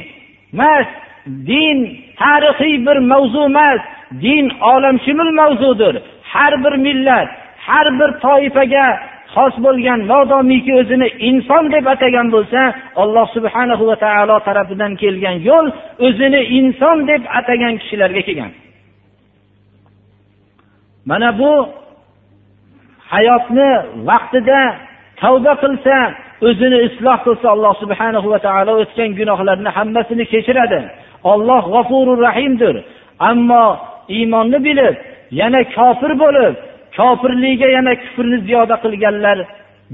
emas 0.55 0.89
din 1.27 1.79
tarixiy 2.21 2.87
bir 2.87 2.99
mavzu 3.13 3.43
emas. 3.51 3.81
Din 4.23 4.47
olamshumul 4.61 5.33
mavzudir. 5.41 5.95
Har 6.33 6.53
bir 6.65 6.75
millat 6.87 7.29
har 7.67 7.87
bir 7.99 8.11
toifaga 8.25 8.87
xos 9.35 9.55
bo'lgan 9.65 10.01
modomiki 10.13 10.73
o'zini 10.81 11.09
inson 11.29 11.65
deb 11.75 11.87
atagan 11.95 12.29
bo'lsa 12.35 12.61
alloh 13.03 13.27
subhanahu 13.37 13.85
va 13.91 13.97
taolo 14.05 14.37
tarafidan 14.49 14.93
kelgan 15.03 15.37
yo'l 15.49 15.67
o'zini 16.07 16.41
inson 16.59 16.97
deb 17.11 17.23
atagan 17.39 17.75
kishilarga 17.81 18.23
kelgan. 18.29 18.53
Mana 21.11 21.31
bu 21.41 21.53
hayotni 23.13 23.71
vaqtida 24.09 24.61
tavba 25.21 25.53
qilsa 25.63 25.97
o'zini 26.49 26.79
isloh 26.89 27.19
qilsa 27.27 27.47
alloh 27.55 27.75
subhanahu 27.83 28.27
va 28.33 28.39
taolo 28.47 28.73
o'tgan 28.83 29.11
gunohlarni 29.19 29.71
hammasini 29.77 30.25
kechiradi. 30.33 30.81
Olloh 31.33 31.63
g'afurur 31.75 32.21
rahimdir. 32.29 32.75
Ammo 33.31 33.67
iymonni 34.17 34.59
bilib 34.67 34.97
yana 35.41 35.61
kofir 35.77 36.13
bo'lib 36.23 36.55
kofirligiga 36.99 37.69
yana 37.77 37.93
kufrni 38.03 38.39
ziyoda 38.47 38.77
qilganlar 38.85 39.39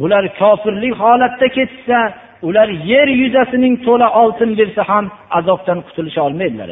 bular 0.00 0.24
kofirlik 0.40 0.94
holatda 1.02 1.46
ketishsa 1.56 1.98
ular 2.46 2.68
yer 2.92 3.08
yuzasining 3.22 3.74
to'la 3.86 4.08
oltin 4.22 4.50
bersa 4.58 4.82
ham 4.90 5.04
azobdan 5.38 5.78
qutulisha 5.86 6.20
olmaydilar 6.28 6.68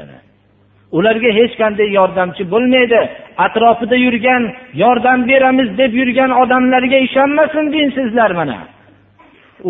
ularga 0.97 1.31
hech 1.39 1.55
qanday 1.61 1.89
yordamchi 1.99 2.43
bo'lmaydi. 2.53 3.01
Atrofida 3.47 3.97
yurgan 4.07 4.43
yordam 4.83 5.29
beramiz 5.29 5.69
deb 5.79 5.93
yurgan 6.01 6.31
odamlarga 6.43 6.99
ishonmasin 7.07 7.73
dinsizlar 7.75 8.31
mana. 8.41 8.59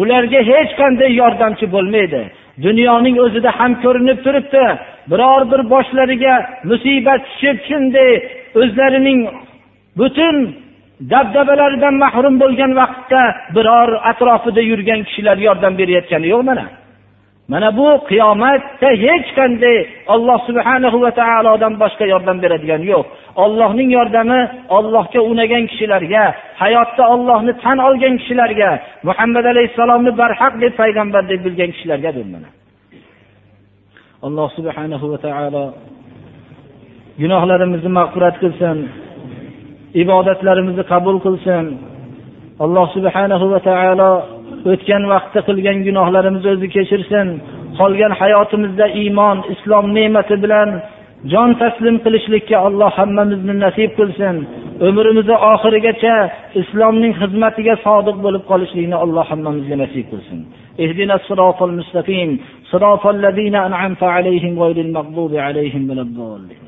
Ularga 0.01 0.41
hech 0.53 0.71
qanday 0.81 1.11
yordamchi 1.23 1.67
bo'lmaydi. 1.75 2.23
Dunyoning 2.65 3.17
o'zida 3.25 3.51
ham 3.59 3.73
ko'rinib 3.85 4.19
turibdi. 4.25 4.65
Biror 5.11 5.43
bir 5.53 5.63
boshlariga 5.73 6.35
musibat 6.71 7.21
tushib 7.29 7.59
shunday 7.69 8.11
o'zlarining 8.61 9.21
butun 10.01 10.37
dabdabalaridan 11.13 11.95
mahrum 12.05 12.35
bo'lgan 12.43 12.73
vaqtda 12.81 13.23
biror 13.57 13.91
atrofida 14.11 14.63
yurgan 14.71 15.01
kishilar 15.07 15.37
yordam 15.47 15.73
berayotgani 15.81 16.27
yo'q 16.35 16.43
mana. 16.51 16.67
Mana 17.53 17.69
bu 17.79 17.89
qiyomatda 18.11 18.89
hech 19.05 19.29
qanday 19.39 19.79
olloh 20.15 20.39
subhanahu 20.49 20.99
va 21.05 21.11
taolodan 21.21 21.75
boshqa 21.83 22.05
yordam 22.13 22.37
beradigan 22.45 22.83
yo'q. 22.93 23.07
Ollohning 23.45 23.91
yordami 23.99 24.41
ollohga 24.79 25.21
unagan 25.31 25.65
kishilarga 25.71 26.25
hayotda 26.63 27.03
ollohni 27.15 27.53
tan 27.65 27.79
olgan 27.89 28.15
kishilarga 28.21 28.71
muhammad 29.09 29.45
alayhissalomni 29.53 30.13
barhaq 30.21 30.55
deb 30.63 30.73
payg'ambar 30.81 31.23
deb 31.31 31.41
bilgan 31.47 31.71
kishilargadir 31.75 32.27
mana. 32.35 32.49
Alloh 34.27 34.49
subhanahu 34.59 35.07
va 35.13 35.19
taolo 35.27 35.65
gunohlarimizni 37.23 37.91
mag'firat 37.99 38.37
qilsin 38.43 38.77
ibodatlarimizni 40.03 40.85
qabul 40.93 41.17
qilsin. 41.27 41.65
Alloh 42.65 42.87
subhanahu 42.97 43.45
va 43.53 43.61
taolo 43.71 44.13
o'tgan 44.72 45.04
vaqtda 45.14 45.40
qilgan 45.48 45.78
gunohlarimizni 45.88 46.50
o'zi 46.56 46.68
kechirsin 46.76 47.28
qolgan 47.80 48.14
hayotimizda 48.22 48.86
iymon 49.02 49.38
islom 49.54 49.86
ne'mati 49.98 50.36
bilan 50.44 50.70
jon 51.34 51.50
taslim 51.62 51.96
qilishlikka 52.06 52.58
alloh 52.68 52.92
hammamizni 53.00 53.56
nasib 53.66 53.92
qilsin 54.00 54.36
umrimizni 54.88 55.36
oxirigacha 55.52 56.16
islomning 56.62 57.14
xizmatiga 57.22 57.76
sodiq 57.86 58.18
bo'lib 58.26 58.44
qolishlikni 58.52 58.98
alloh 59.04 59.26
hammamizga 59.32 59.76
nasib 59.84 60.08
qilsin 60.14 60.42
اهدنا 60.84 61.16
الصراط 61.20 61.60
المستقيم 61.70 62.30
صراط 62.72 63.04
الذين 63.08 63.56
أنعمت 63.68 64.04
عليهم 64.16 64.54
غير 64.64 64.78
المغضوب 64.86 65.34
عليهم 65.48 65.82
ولا 65.90 66.04
الضالين 66.08 66.62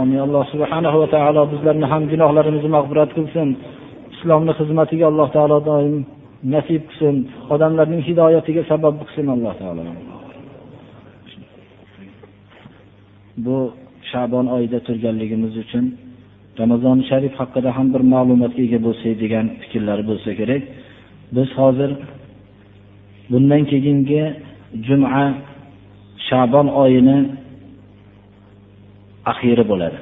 amin 0.00 0.18
alloh 0.26 0.44
subhanahu 0.52 0.96
va 1.02 1.08
taolo 1.14 1.42
bizlarni 1.52 1.86
ham 1.92 2.02
gunohlarimizni 2.12 2.70
mag'firat 2.76 3.10
qilsin 3.16 3.48
Islomni 4.17 4.53
xizmatiga 4.59 5.05
alloh 5.11 5.29
taolo 5.35 5.57
doim 5.69 5.95
nasib 6.53 6.81
qilsin 6.89 7.15
odamlarning 7.53 8.01
hidoyatiga 8.09 8.63
sabab 8.71 8.95
qilsin 9.07 9.27
alloh 9.35 9.53
taolo. 9.61 9.83
Bu 13.45 13.57
shabon 14.11 14.45
oyida 14.55 14.79
turganligimiz 14.87 15.53
uchun 15.63 15.85
ramazoni 16.59 17.03
sharif 17.09 17.33
haqida 17.41 17.69
ham 17.77 17.87
bir 17.93 18.03
ma'lumotga 18.13 18.61
ega 18.67 18.79
bo'lsak 18.87 19.13
degan 19.23 19.45
fikrlar 19.61 19.99
bo'lsa 20.09 20.31
kerak. 20.39 20.61
Biz 21.35 21.49
hozir 21.59 21.91
bundan 23.31 23.61
keyingi 23.71 24.23
juma 24.87 25.25
shabon 26.27 26.67
oyini 26.83 27.17
axiri 29.31 29.63
bo'ladi. 29.71 29.99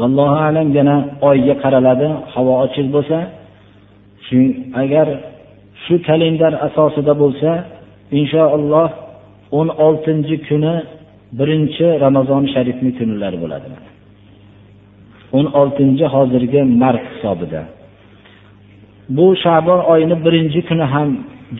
Vallohu 0.00 0.36
alam 0.48 0.68
yana 0.78 0.96
oyga 1.28 1.54
qaraladi 1.62 2.08
havo 2.34 2.52
ochiq 2.64 2.86
bo'lsa 2.94 3.18
shu 4.26 4.38
agar 4.82 5.06
shu 5.84 5.94
kalendar 6.08 6.52
asosida 6.66 7.12
bo'lsa 7.22 7.50
inshaalloh 8.18 8.88
o'n 9.58 9.68
oltinchi 9.86 10.36
kuni 10.48 10.74
birinchi 11.38 11.86
ramazon 12.04 12.42
sharifni 12.54 12.90
kunlari 12.98 13.38
bo'ladi. 13.44 13.68
o'n 15.36 15.46
oltinchi 15.60 16.06
hozirgi 16.14 16.60
mart 16.82 17.02
hisobida. 17.12 17.62
Bu 19.16 19.26
shabon 19.44 19.80
oyini 19.92 20.16
birinchi 20.24 20.60
kuni 20.68 20.86
ham 20.94 21.10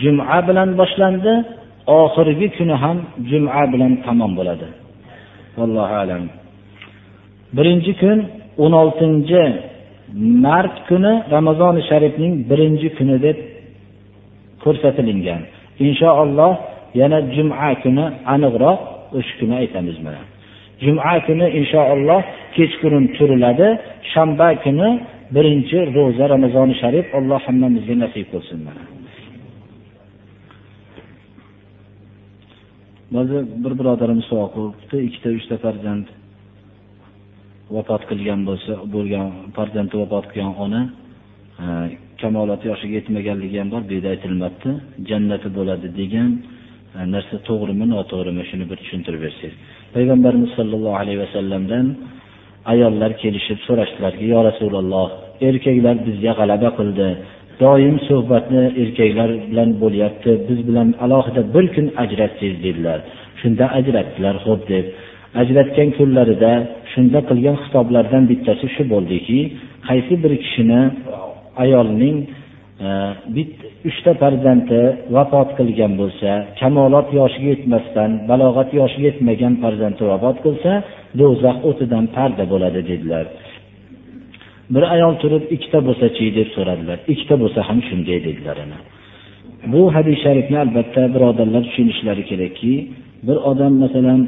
juma 0.02 0.38
bilan 0.48 0.70
boshlandi 0.80 1.32
oxirgi 2.00 2.48
kuni 2.56 2.76
ham 2.82 2.96
juma 3.30 3.62
bilan 3.72 3.92
tamom 4.04 4.32
bo'ladi. 4.38 4.66
Vallohu 5.58 5.94
alam. 6.02 6.22
Birinchi 7.56 7.92
kun 8.00 8.18
o'n 8.64 8.72
oltinchi 8.82 9.42
mart 10.44 10.76
kuni 10.88 11.12
ramazoni 11.34 11.82
sharifning 11.90 12.34
birinchi 12.50 12.88
kuni 12.98 13.16
deb 13.26 13.38
ko'rsatilingan. 14.64 15.40
Inshaalloh 15.86 16.52
yana 17.00 17.18
juma 17.34 17.70
kuni 17.82 18.04
aniqroq 18.34 18.80
o'sha 19.18 19.32
kuni 19.40 19.54
aytamiz 19.62 19.98
mana. 20.06 20.22
Juma 20.84 21.14
kuni 21.26 21.46
inshaalloh 21.60 22.20
kechqurun 22.56 23.04
turiladi. 23.16 23.68
Shanba 24.12 24.48
kuni 24.64 24.88
birinchi 25.36 25.78
ro'za 25.96 26.24
ramazoni 26.34 26.74
sharif 26.82 27.06
alloh 27.18 27.40
hammamizga 27.46 27.94
nasib 28.04 28.26
qilsin 28.32 28.60
mana. 28.68 28.82
Ba'zi 33.14 33.38
bir 33.62 33.72
birodarimiz 33.80 34.26
savol 34.30 34.48
qilibdi 34.54 34.96
ikkita 35.08 35.28
uchta 35.38 35.56
farzand 35.64 36.06
vafot 37.76 38.02
qilgan 38.10 38.40
bo'lsa 38.48 38.72
bo'lgan 38.94 39.26
farzandi 39.56 39.94
vafot 40.02 40.24
qilgan 40.32 40.52
ona 40.64 40.82
e, 41.62 41.66
kamolat 42.20 42.62
yoshiga 42.70 42.94
yetmaganligi 42.98 43.56
ham 43.62 43.68
bor 43.74 43.82
bu 43.88 43.92
yerda 43.96 44.08
aytilmabdi. 44.14 44.70
Jannati 45.10 45.48
bo'ladi 45.58 45.88
degan 46.00 46.30
e, 46.96 47.00
narsa 47.14 47.36
to'g'rimi 47.48 47.86
noto'g'rimi 47.94 48.42
shuni 48.50 48.64
bir 48.70 48.76
tushuntirib 48.82 49.20
bersangiz. 49.26 49.54
Payg'ambarimiz 49.94 50.50
sollallohu 50.58 50.96
alayhi 51.02 51.20
vasallamdan 51.24 51.86
ayollar 52.72 53.10
kelishib 53.22 53.58
so'rashdilarki 53.66 54.24
yo 54.34 54.40
rasululloh 54.48 55.08
erkaklar 55.48 55.96
bizga 56.06 56.32
g'alaba 56.38 56.70
qildi. 56.78 57.08
Doim 57.62 57.96
suhbatni 58.08 58.64
erkaklar 58.82 59.30
bilan 59.50 59.70
bo'lyapti. 59.82 60.30
Biz 60.48 60.58
bilan 60.68 60.88
alohida 61.04 61.42
bir 61.54 61.64
kun 61.74 61.86
ajratsangiz 62.02 62.58
dedilar. 62.66 62.98
Shunda 63.40 63.64
ajratdilar 63.78 64.34
xo'p 64.44 64.62
deb. 64.72 64.86
Ajratgan 65.42 65.88
kunlarida 65.98 66.52
shunda 66.92 67.20
qilgan 67.28 67.56
xitoblardan 67.62 68.24
bittasi 68.30 68.66
shu 68.74 68.82
bo'ldiki 68.92 69.38
qaysi 69.88 70.14
bir 70.22 70.32
kishini 70.42 70.82
ayolning 71.64 72.16
e, 72.86 72.88
uchta 73.90 74.12
farzandi 74.22 74.80
vafot 75.16 75.48
qilgan 75.58 75.92
bo'lsa 76.00 76.30
kamolot 76.60 77.08
yoshiga 77.20 77.48
yetmasdan 77.54 78.10
balog'at 78.30 78.70
yoshiga 78.80 79.06
yetmagan 79.10 79.54
farzandi 79.62 80.02
vafot 80.12 80.36
qilsa 80.46 80.72
do'zax 81.20 81.56
o'tidan 81.68 82.04
parda 82.16 82.44
bo'ladi 82.52 82.80
dedilar. 82.90 83.26
Bir 84.74 84.84
ayol 84.94 85.14
turib 85.22 85.44
ikkita 85.54 85.78
bo'lsachi 85.88 86.24
deb 86.38 86.48
so'radilar. 86.56 86.98
Ikkita 87.12 87.34
bo'lsa 87.42 87.60
ham 87.68 87.78
shunday 87.88 88.18
dedilar 88.28 88.58
bu 89.72 89.94
hadis 89.94 90.16
sharifni 90.24 90.58
albatta 90.64 91.02
birodarlar 91.14 91.62
tushunishlari 91.68 92.24
kerakki 92.30 92.72
bir 93.26 93.36
odam 93.50 93.72
masalan 93.84 94.20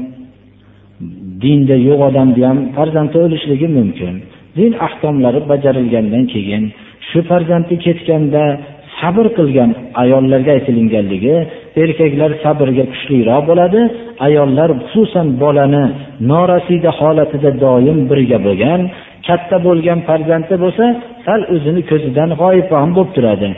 dinda 1.42 1.76
yo'q 1.88 2.00
odamni 2.08 2.42
ham 2.48 2.58
farzandi 2.76 3.16
o'lishligi 3.24 3.68
mumkin. 3.78 4.14
Din 4.58 4.72
ahkomlari 4.86 5.40
bajarilgandan 5.50 6.24
keyin 6.34 6.62
shu 7.08 7.18
farzandi 7.30 7.74
ketganda 7.86 8.44
sabr 9.00 9.26
qilgan 9.38 9.70
ayollarga 10.02 10.50
aytilinganligi 10.56 11.34
erkaklar 11.82 12.30
sabrga 12.44 12.84
kuchliroq 12.92 13.42
bo'ladi 13.50 13.80
ayollar 14.26 14.70
xususan 14.90 15.26
bolani 15.42 15.84
norasida 16.30 16.90
holatida 17.00 17.50
doim 17.64 17.98
birga 18.10 18.38
bo'lgan 18.46 18.80
katta 19.28 19.56
bo'lgan 19.66 19.98
farzandi 20.08 20.54
bo'lsa 20.64 20.84
sal 21.26 21.40
o'zini 21.54 21.82
ko'zidan 21.90 22.30
g'oyib 22.40 22.68
ham 22.80 22.90
bo'lib 22.96 23.10
turadi. 23.16 23.48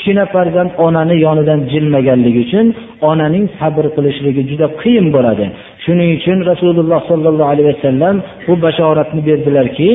Kichkina 0.00 0.24
farzand 0.34 0.70
onani 0.86 1.16
yonidan 1.26 1.60
jilmaganligi 1.72 2.40
uchun 2.46 2.66
onaning 3.10 3.46
sabr 3.60 3.84
qilishligi 3.96 4.42
juda 4.50 4.66
qiyin 4.82 5.06
bo'ladi. 5.16 5.46
Shuning 5.84 6.10
uchun 6.18 6.38
rasululloh 6.50 7.00
sollallohu 7.10 7.50
alayhi 7.52 7.68
vasallam 7.72 8.14
bu 8.46 8.54
bashoratni 8.64 9.20
berdilarki 9.28 9.90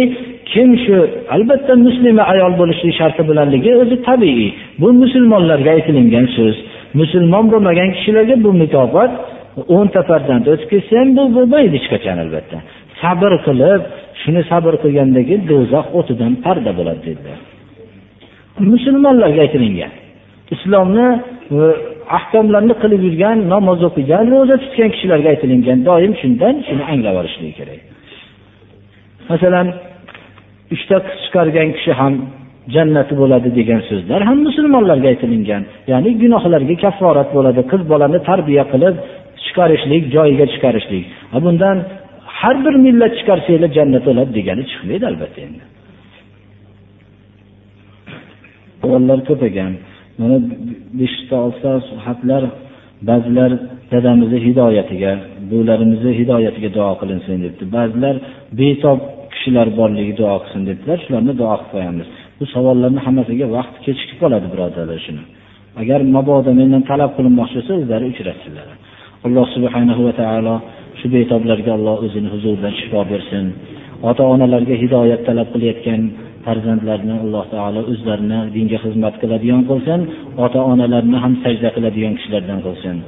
kim 0.52 0.70
shu 0.84 0.96
albatta 1.36 1.74
muslima 1.86 2.24
ayol 2.34 2.54
bo'lishi 2.62 2.88
sharti 3.00 3.22
bilanligi 3.30 3.72
o'zi 3.82 3.96
tabiiy. 4.08 4.50
Bu 4.82 4.88
musulmonlarga 5.02 5.70
aytilingan 5.78 6.28
so'z. 6.38 6.56
Musulmon 7.00 7.46
bo'lmagan 7.52 7.90
kishilarga 7.96 8.36
bu 8.46 8.52
mukofot 8.62 9.12
o'nta 9.78 10.02
farzand 10.10 10.46
o'tib 10.54 10.68
ketsa 10.74 10.94
ham 11.00 11.10
bu 11.18 11.24
bo'lmaydi 11.36 11.76
hech 11.78 11.88
qachon 11.94 12.18
albatta. 12.26 12.58
Sabr 13.02 13.32
qilib 13.48 13.82
shuni 14.22 14.42
sabr 14.52 14.74
qilgandan 14.84 15.24
keyin 15.28 15.42
do'zax 15.52 15.86
o'tidan 16.00 16.32
parda 16.46 16.72
bo'ladi 16.80 17.02
dedilar. 17.10 17.40
Musulmonlarga 18.60 19.42
aytilingan. 19.46 19.92
Islomni 20.56 21.08
e, 21.52 21.58
ahkomlarni 22.18 22.76
qilib 22.82 23.02
yurgan 23.08 23.38
namoz 23.54 23.80
o'qigan 23.90 24.26
ro'za 24.34 24.56
tutgan 24.64 24.90
kishilarga 24.96 25.28
aytilingan. 25.34 25.78
Doim 25.90 26.14
shundan 26.22 26.56
shuni 26.68 26.84
anglab 26.94 27.16
olishligi 27.22 27.54
kerak. 27.60 27.82
Masalan 29.32 29.68
uchta 30.76 30.98
qiz 31.06 31.18
chiqargan 31.26 31.70
kishi 31.78 31.92
ham 32.00 32.14
jannati 32.76 33.14
bo'ladi 33.22 33.50
degan 33.60 33.82
so'zlar 33.90 34.20
ham 34.30 34.38
musulmonlarga 34.48 35.08
aytilingan. 35.14 35.64
Ya'ni 35.92 36.12
gunohlarga 36.24 36.76
kafforat 36.84 37.30
bo'ladi. 37.38 37.62
Qiz 37.72 37.82
bolani 37.92 38.20
tarbiya 38.30 38.64
qilib 38.74 38.96
chiqarishlik 39.46 40.04
joyiga 40.16 40.46
chiqarishlik. 40.54 41.04
Bundan 41.46 41.78
har 42.40 42.56
bir 42.66 42.76
millat 42.86 43.14
chiqarsanglar 43.20 43.72
jannat 43.78 44.04
bo'ladi 44.10 44.32
degani 44.40 44.64
chiqmaydi 44.72 45.06
albatta 45.12 45.40
endi. 45.48 45.64
O'g'illar 48.86 49.20
ko'p 49.30 49.42
ekan. 49.50 49.72
Mana 50.20 50.38
beshta 51.00 51.36
olsa 51.46 51.70
xatlar 52.06 52.44
ba'zilar 53.10 53.52
dadamizni 53.94 54.40
hidoyatiga 54.48 55.12
buvilarimizni 55.50 56.12
hidoyatiga 56.20 56.70
duo 56.78 56.92
qilinsin 57.02 57.38
debdi. 57.46 57.64
Ba'zilar 57.78 58.16
betob 58.60 59.00
kishilar 59.34 59.68
borligi 59.80 60.14
duo 60.22 60.36
qilsin 60.44 60.62
debdilar. 60.70 60.98
Shularni 61.06 61.34
duo 61.42 61.54
qilib 61.58 61.72
qo'yamiz. 61.74 62.08
Bu 62.40 62.46
savollarni 62.54 63.00
hammasiga 63.08 63.46
vaqt 63.58 63.76
kechikib 63.86 64.18
qoladi 64.24 64.48
birodarlar 64.54 65.00
shuni. 65.06 65.24
Agar 65.82 66.00
mabodo 66.16 66.52
mendan 66.60 66.84
talab 66.92 67.12
qilinmoqchi 67.18 67.56
bo'lsa 67.60 67.72
o'zlari 67.80 68.06
uchrashsinlar. 68.14 68.68
Alloh 69.26 69.46
subhanahu 69.56 70.02
va 70.08 70.14
taolo 70.22 70.56
shu 71.00 71.06
betoblarga 71.16 71.72
alloh 71.78 71.98
o'zini 72.08 72.30
huzuridan 72.34 72.74
shifo 72.80 73.02
bersin. 73.12 73.46
Ota 74.10 74.24
onalarga 74.34 74.76
hidoyat 74.84 75.22
talab 75.28 75.48
qilayotgan 75.54 76.02
farzandlarni 76.45 77.15
alloh 77.25 77.45
taolo 77.55 77.81
o'zlarini 77.93 78.39
dinga 78.57 78.79
xizmat 78.85 79.15
qiladigan 79.23 79.63
qilsin 79.71 80.01
ota 80.45 80.61
onalarni 80.73 81.17
ham 81.25 81.33
sajda 81.45 81.69
qiladigan 81.77 82.15
kishilardan 82.19 82.61
qilsin 82.69 82.99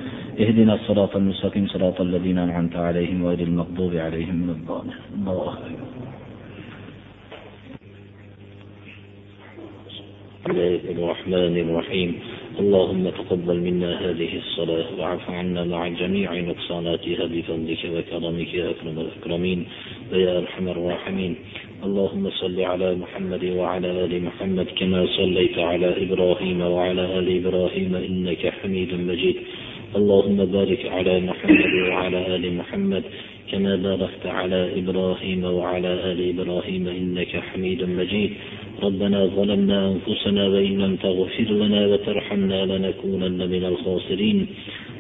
اهدنا 0.43 0.75
الصراط 0.75 1.13
المستقيم 1.17 1.65
صراط 1.75 2.01
الذين 2.01 2.39
أنعمت 2.39 2.77
عليهم 2.77 3.19
غير 3.27 3.41
المغضوب 3.49 3.93
عليهم 4.07 4.37
من 4.43 4.51
الضالين 4.57 4.95
الله 5.29 5.55
الرحمن 10.97 11.55
الرحيم 11.65 12.11
اللهم 12.60 13.10
تقبل 13.10 13.58
منا 13.68 13.92
هذه 14.10 14.38
الصلاة 14.38 14.86
وعف 15.00 15.30
عنا 15.30 15.64
مع 15.64 15.88
جميع 15.88 16.34
نقصاناتها 16.34 17.26
بفضلك 17.26 17.82
وكرمك 17.94 18.54
يا 18.54 18.70
أكرم 18.70 19.00
الأكرمين 19.00 19.60
ويا 20.12 20.38
أرحم 20.38 20.68
الراحمين. 20.68 21.36
اللهم 21.84 22.30
صل 22.30 22.60
على 22.62 22.96
محمد 22.96 23.44
وعلى 23.46 23.90
آل 24.06 24.14
محمد 24.24 24.68
كما 24.80 25.06
صليت 25.18 25.58
على 25.58 25.90
إبراهيم 26.04 26.62
وعلى 26.62 27.04
آل 27.20 27.28
إبراهيم 27.40 27.96
إنك 27.96 28.44
حميد 28.58 28.92
مجيد. 28.94 29.38
اللهم 29.96 30.46
بارك 30.46 30.86
على 30.86 31.14
محمد 31.20 31.74
وعلى 31.90 32.36
آل 32.36 32.44
محمد 32.60 33.04
كما 33.52 33.76
باركت 33.76 34.26
على 34.26 34.80
إبراهيم 34.80 35.44
وعلى 35.44 35.92
آل 36.12 36.20
إبراهيم 36.30 36.88
إنك 36.88 37.32
حميد 37.48 37.84
مجيد. 37.84 38.32
ربنا 38.84 39.26
ظلمنا 39.26 39.80
أنفسنا 39.92 40.48
وإن 40.48 40.74
لم 40.84 40.96
تغفر 40.96 41.50
لنا 41.62 41.88
وترحمنا 41.88 42.60
لنكونن 42.66 43.40
من 43.54 43.64
الخاسرين. 43.72 44.48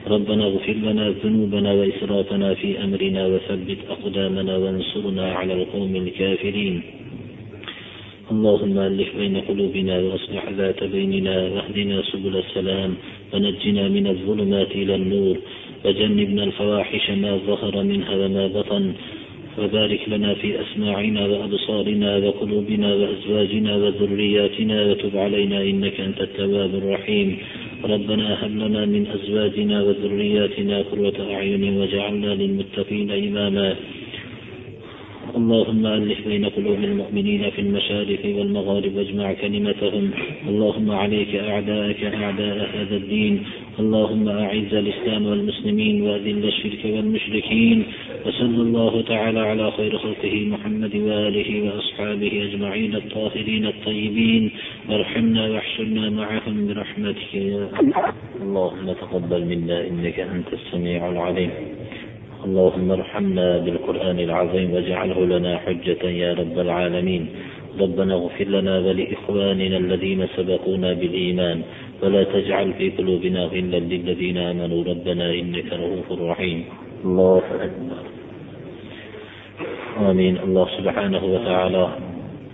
ربنا 0.07 0.43
اغفر 0.45 0.77
لنا 0.87 1.05
ذنوبنا 1.23 1.71
وإسرافنا 1.73 2.53
في 2.53 2.83
أمرنا 2.83 3.27
وثبت 3.27 3.77
أقدامنا 3.89 4.57
وانصرنا 4.57 5.25
على 5.33 5.53
القوم 5.53 5.95
الكافرين. 5.95 6.81
اللهم 8.31 8.77
ألف 8.77 9.09
بين 9.17 9.35
قلوبنا 9.37 9.99
وأصلح 9.99 10.43
ذات 10.49 10.83
بيننا 10.83 11.35
واهدنا 11.53 11.97
سبل 12.11 12.37
السلام 12.37 12.91
ونجنا 13.33 13.83
من 13.87 14.07
الظلمات 14.07 14.71
إلى 14.71 14.95
النور. 14.95 15.37
وجنبنا 15.87 16.43
الفواحش 16.43 17.09
ما 17.11 17.37
ظهر 17.47 17.83
منها 17.83 18.15
وما 18.15 18.47
بطن 18.47 18.93
وبارك 19.59 20.01
لنا 20.07 20.33
في 20.33 20.61
أسماعنا 20.61 21.25
وأبصارنا 21.27 22.17
وقلوبنا 22.17 22.93
وأزواجنا 22.93 23.75
وذرياتنا 23.75 24.77
وتب 24.89 25.17
علينا 25.17 25.61
إنك 25.61 25.99
أنت 25.99 26.21
التواب 26.21 26.75
الرحيم. 26.75 27.37
ربنا 27.83 28.45
هب 28.45 28.51
لنا 28.51 28.85
من 28.85 29.07
أزواجنا 29.07 29.83
وذرياتنا 29.83 30.77
قرة 30.91 31.17
أعين 31.33 31.63
وجعلنا 31.77 32.31
للمتقين 32.41 33.11
إماما. 33.11 33.75
اللهم 35.35 35.85
ألف 35.85 36.27
بين 36.27 36.45
قلوب 36.45 36.79
المؤمنين 36.83 37.49
في 37.49 37.61
المشارق 37.61 38.23
والمغارب 38.25 38.95
واجمع 38.95 39.33
كلمتهم. 39.33 40.11
اللهم 40.49 40.91
عليك 40.91 41.35
أعداءك 41.35 42.03
أعداء 42.03 42.57
هذا 42.75 42.95
الدين. 42.95 43.43
اللهم 43.79 44.29
أعز 44.29 44.73
الإسلام 44.73 45.25
والمسلمين 45.25 46.01
وأذل 46.01 46.45
الشرك 46.45 46.85
والمشركين 46.85 47.83
وصلى 48.25 48.61
الله 48.61 49.01
تعالى 49.01 49.39
على 49.39 49.71
خير 49.71 49.97
خلقه 49.97 50.35
محمد 50.53 50.95
وآله 50.95 51.49
وأصحابه 51.65 52.31
أجمعين 52.49 52.95
الطاهرين 52.95 53.65
الطيبين. 53.65 54.51
وارحمنا 54.89 55.49
واحشرنا 55.49 56.09
معهم 56.09 56.67
برحمتك 56.67 57.33
يا 57.33 57.69
اللهم 58.41 58.93
تقبل 58.93 59.45
منا 59.45 59.87
إنك 59.87 60.19
أنت 60.19 60.49
السميع 60.53 61.09
العليم. 61.09 61.51
اللهم 62.45 62.91
ارحمنا 62.91 63.57
بالقرآن 63.57 64.19
العظيم 64.19 64.71
واجعله 64.71 65.25
لنا 65.25 65.57
حجة 65.57 66.03
يا 66.09 66.33
رب 66.33 66.59
العالمين. 66.59 67.27
ربنا 67.79 68.13
اغفر 68.13 68.47
لنا 68.47 68.79
ولإخواننا 68.79 69.77
الذين 69.77 70.27
سبقونا 70.37 70.93
بالإيمان. 70.93 71.61
ولا 72.01 72.23
تجعل 72.23 72.73
في 72.73 72.89
قلوبنا 72.89 73.45
غلا 73.45 73.79
للذين 73.79 74.37
آمنوا 74.37 74.83
ربنا 74.83 75.33
إنك 75.33 75.73
رؤوف 75.73 76.07
رحيم 76.11 76.65
الله 77.05 77.41
أكبر 77.67 78.03
آمين 80.11 80.37
الله 80.37 80.67
سبحانه 80.77 81.23
وتعالى 81.33 81.85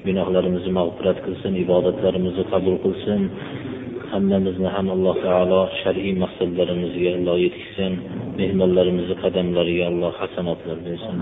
gunohlarimizni 0.07 0.71
mag'firat 0.79 1.17
qilsin 1.25 1.53
ibodatlarimizni 1.63 2.43
qabul 2.53 2.75
qilsin 2.85 3.21
hammamizni 4.11 4.69
ham 4.75 4.87
alloh 4.95 5.15
taolo 5.25 5.61
shar'iy 5.81 6.13
maqsadlarimizga 6.23 7.11
alloh 7.17 7.37
yetkazsin 7.45 7.93
mehmonlarimizni 8.39 9.15
qadamlariga 9.23 9.85
alloh 9.91 10.11
hasanotlar 10.21 10.77
bersin 10.87 11.17